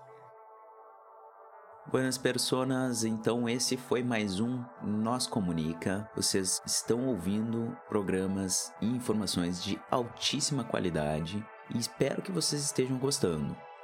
Buenas 1.90 2.18
personas, 2.18 3.02
então 3.02 3.48
esse 3.48 3.74
foi 3.74 4.02
mais 4.02 4.40
um 4.40 4.62
Nós 4.82 5.26
Comunica. 5.26 6.06
Vocês 6.14 6.60
estão 6.66 7.06
ouvindo 7.06 7.74
programas 7.88 8.70
e 8.78 8.86
informações 8.86 9.64
de 9.64 9.80
altíssima 9.90 10.62
qualidade 10.62 11.42
e 11.74 11.78
espero 11.78 12.20
que 12.20 12.30
vocês 12.30 12.62
estejam 12.62 12.98
gostando. 12.98 13.56